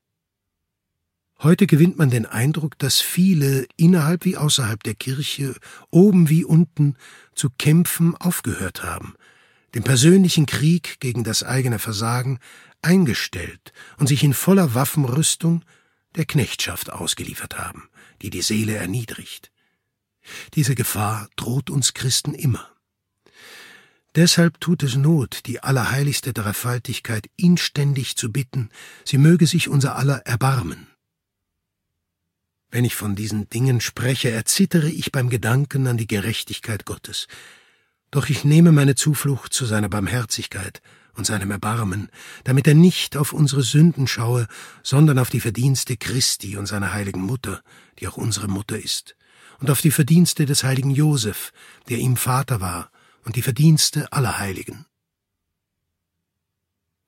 Heute 1.37 1.67
gewinnt 1.67 1.99
man 1.99 2.09
den 2.09 2.25
Eindruck, 2.25 2.79
dass 2.79 2.99
viele 2.99 3.67
innerhalb 3.77 4.25
wie 4.25 4.37
außerhalb 4.37 4.81
der 4.81 4.95
Kirche, 4.95 5.53
oben 5.91 6.29
wie 6.29 6.43
unten, 6.43 6.95
zu 7.35 7.51
kämpfen 7.51 8.17
aufgehört 8.17 8.81
haben, 8.83 9.13
den 9.75 9.83
persönlichen 9.83 10.45
Krieg 10.45 10.99
gegen 10.99 11.23
das 11.23 11.43
eigene 11.43 11.79
Versagen 11.79 12.39
eingestellt 12.81 13.73
und 13.97 14.07
sich 14.07 14.23
in 14.23 14.33
voller 14.33 14.73
Waffenrüstung 14.73 15.63
der 16.15 16.25
Knechtschaft 16.25 16.91
ausgeliefert 16.91 17.59
haben, 17.59 17.89
die 18.21 18.29
die 18.29 18.41
Seele 18.41 18.75
erniedrigt. 18.75 19.51
Diese 20.53 20.75
Gefahr 20.75 21.29
droht 21.35 21.69
uns 21.69 21.93
Christen 21.93 22.33
immer. 22.33 22.71
Deshalb 24.15 24.61
tut 24.61 24.81
es 24.81 24.95
Not, 24.95 25.45
die 25.45 25.61
allerheiligste 25.61 26.31
Dreifaltigkeit 26.31 27.29
inständig 27.35 28.15
zu 28.15 28.31
bitten, 28.31 28.69
sie 29.03 29.17
möge 29.17 29.45
sich 29.45 29.67
unser 29.67 29.97
aller 29.97 30.25
erbarmen. 30.25 30.87
Wenn 32.71 32.85
ich 32.85 32.95
von 32.95 33.15
diesen 33.15 33.49
Dingen 33.49 33.81
spreche, 33.81 34.31
erzittere 34.31 34.89
ich 34.89 35.11
beim 35.11 35.29
Gedanken 35.29 35.85
an 35.87 35.97
die 35.97 36.07
Gerechtigkeit 36.07 36.85
Gottes. 36.85 37.27
Doch 38.15 38.29
ich 38.29 38.45
nehme 38.45 38.71
meine 38.71 38.95
Zuflucht 38.95 39.51
zu 39.51 39.65
seiner 39.65 39.89
Barmherzigkeit 39.89 40.81
und 41.15 41.25
seinem 41.25 41.51
Erbarmen, 41.51 42.07
damit 42.45 42.65
er 42.65 42.73
nicht 42.73 43.17
auf 43.17 43.33
unsere 43.33 43.61
Sünden 43.61 44.07
schaue, 44.07 44.47
sondern 44.83 45.19
auf 45.19 45.29
die 45.29 45.41
Verdienste 45.41 45.97
Christi 45.97 46.55
und 46.55 46.65
seiner 46.65 46.93
heiligen 46.93 47.19
Mutter, 47.19 47.61
die 47.99 48.07
auch 48.07 48.15
unsere 48.15 48.47
Mutter 48.47 48.79
ist, 48.79 49.17
und 49.59 49.69
auf 49.69 49.81
die 49.81 49.91
Verdienste 49.91 50.45
des 50.45 50.63
heiligen 50.63 50.91
Josef, 50.91 51.51
der 51.89 51.97
ihm 51.97 52.15
Vater 52.15 52.61
war, 52.61 52.89
und 53.25 53.35
die 53.35 53.41
Verdienste 53.41 54.13
aller 54.13 54.39
Heiligen. 54.39 54.85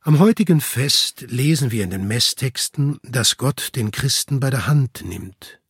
Am 0.01 0.19
heutigen 0.19 0.59
Fest 0.59 1.21
lesen 1.29 1.71
wir 1.71 1.85
in 1.85 1.89
den 1.91 2.05
Messtexten, 2.09 2.99
dass 3.01 3.37
Gott 3.37 3.77
den 3.77 3.91
Christen 3.91 4.41
bei 4.41 4.49
der 4.49 4.67
Hand 4.67 5.05
nimmt. 5.05 5.61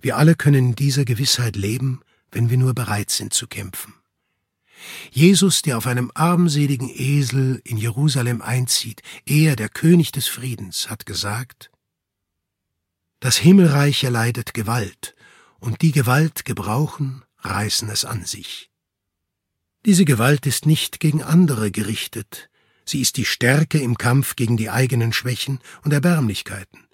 Wir 0.00 0.16
alle 0.16 0.34
können 0.34 0.70
in 0.70 0.74
dieser 0.74 1.04
Gewissheit 1.04 1.54
leben, 1.54 2.00
wenn 2.32 2.50
wir 2.50 2.58
nur 2.58 2.74
bereit 2.74 3.10
sind 3.10 3.32
zu 3.34 3.46
kämpfen. 3.46 3.94
Jesus, 5.10 5.62
der 5.62 5.78
auf 5.78 5.86
einem 5.86 6.10
armseligen 6.14 6.88
Esel 6.88 7.60
in 7.64 7.76
Jerusalem 7.76 8.42
einzieht, 8.42 9.02
er, 9.26 9.56
der 9.56 9.68
König 9.68 10.12
des 10.12 10.26
Friedens, 10.26 10.90
hat 10.90 11.06
gesagt, 11.06 11.70
Das 13.20 13.36
Himmelreich 13.36 14.04
erleidet 14.04 14.54
Gewalt, 14.54 15.14
und 15.60 15.82
die 15.82 15.92
Gewalt 15.92 16.44
gebrauchen, 16.44 17.24
reißen 17.38 17.88
es 17.88 18.04
an 18.04 18.24
sich. 18.24 18.70
Diese 19.86 20.04
Gewalt 20.04 20.46
ist 20.46 20.66
nicht 20.66 21.00
gegen 21.00 21.22
andere 21.22 21.70
gerichtet, 21.70 22.50
Sie 22.84 23.00
ist 23.00 23.16
die 23.16 23.24
Stärke 23.24 23.78
im 23.78 23.96
Kampf 23.96 24.36
gegen 24.36 24.56
die 24.56 24.70
eigenen 24.70 25.12
Schwächen 25.12 25.60
und 25.84 25.92
Erbärmlichkeiten, 25.92 26.86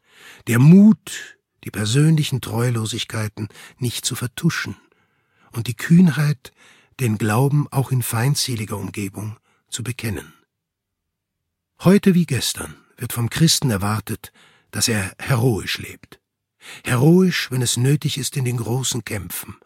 der 0.46 0.58
Mut, 0.58 1.36
die 1.64 1.70
persönlichen 1.70 2.40
Treulosigkeiten 2.40 3.48
nicht 3.78 4.04
zu 4.04 4.14
vertuschen 4.14 4.76
und 5.52 5.66
die 5.66 5.76
Kühnheit, 5.76 6.52
den 7.00 7.18
Glauben 7.18 7.66
auch 7.70 7.90
in 7.90 8.02
feindseliger 8.02 8.76
Umgebung 8.76 9.38
zu 9.68 9.82
bekennen. 9.82 10.32
Heute 11.80 12.14
wie 12.14 12.26
gestern 12.26 12.74
wird 12.96 13.12
vom 13.12 13.30
Christen 13.30 13.70
erwartet, 13.70 14.32
dass 14.70 14.88
er 14.88 15.14
heroisch 15.18 15.78
lebt. 15.78 16.20
Heroisch, 16.84 17.50
wenn 17.50 17.62
es 17.62 17.76
nötig 17.76 18.18
ist 18.18 18.36
in 18.36 18.44
den 18.44 18.58
großen 18.58 19.04
Kämpfen. 19.04 19.56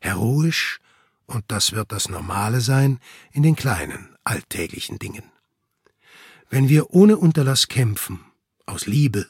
Heroisch, 0.00 0.80
und 1.26 1.44
das 1.48 1.72
wird 1.72 1.92
das 1.92 2.08
Normale 2.08 2.62
sein, 2.62 3.00
in 3.32 3.42
den 3.42 3.54
kleinen, 3.54 4.16
alltäglichen 4.24 4.98
Dingen. 4.98 5.24
Wenn 6.48 6.70
wir 6.70 6.90
ohne 6.90 7.18
Unterlass 7.18 7.68
kämpfen, 7.68 8.20
aus 8.64 8.86
Liebe 8.86 9.28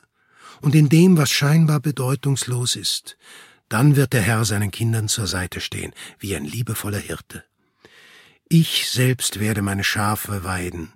und 0.61 0.75
in 0.75 0.89
dem, 0.89 1.17
was 1.17 1.31
scheinbar 1.31 1.81
bedeutungslos 1.81 2.77
ist, 2.77 3.17
dann 3.69 3.97
wird 3.97 4.13
der 4.13 4.23
Herr 4.23 4.45
seinen 4.45 4.71
Kindern 4.71 5.09
zur 5.09 5.27
Seite 5.27 5.61
stehen, 5.61 5.93
wie 6.19 6.35
ein 6.35 6.45
liebevoller 6.45 6.99
Hirte. 6.99 7.45
Ich 8.49 8.89
selbst 8.89 9.41
werde 9.41 9.63
meine 9.63 9.85
Schafe 9.85 10.45
weiden, 10.45 10.93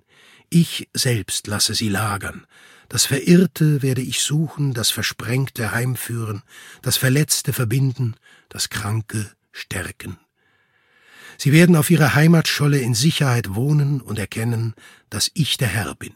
Ich 0.49 0.87
selbst 0.93 1.47
lasse 1.47 1.73
sie 1.73 1.89
lagern, 1.89 2.45
das 2.89 3.05
Verirrte 3.05 3.81
werde 3.81 4.01
ich 4.01 4.21
suchen, 4.21 4.75
das 4.75 4.91
Versprengte 4.91 5.71
heimführen, 5.71 6.43
das 6.83 6.95
Verletzte 6.95 7.51
verbinden, 7.51 8.15
das 8.49 8.69
Kranke 8.69 9.31
stärken. 9.51 10.17
Sie 11.37 11.51
werden 11.51 11.75
auf 11.75 11.89
ihrer 11.89 12.13
Heimatscholle 12.13 12.79
in 12.79 12.93
Sicherheit 12.93 13.55
wohnen 13.55 13.99
und 13.99 14.19
erkennen, 14.19 14.75
dass 15.09 15.31
ich 15.33 15.57
der 15.57 15.69
Herr 15.69 15.95
bin, 15.95 16.13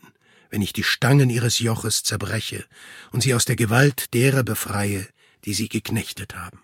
wenn 0.51 0.61
ich 0.61 0.71
die 0.71 0.83
Stangen 0.83 1.31
ihres 1.31 1.57
Joches 1.59 2.03
zerbreche 2.03 2.63
und 3.11 3.23
sie 3.23 3.33
aus 3.33 3.45
der 3.45 3.55
Gewalt 3.55 4.13
derer 4.13 4.43
befreie, 4.43 5.07
die 5.45 5.53
sie 5.53 5.69
geknechtet 5.69 6.35
haben. 6.35 6.61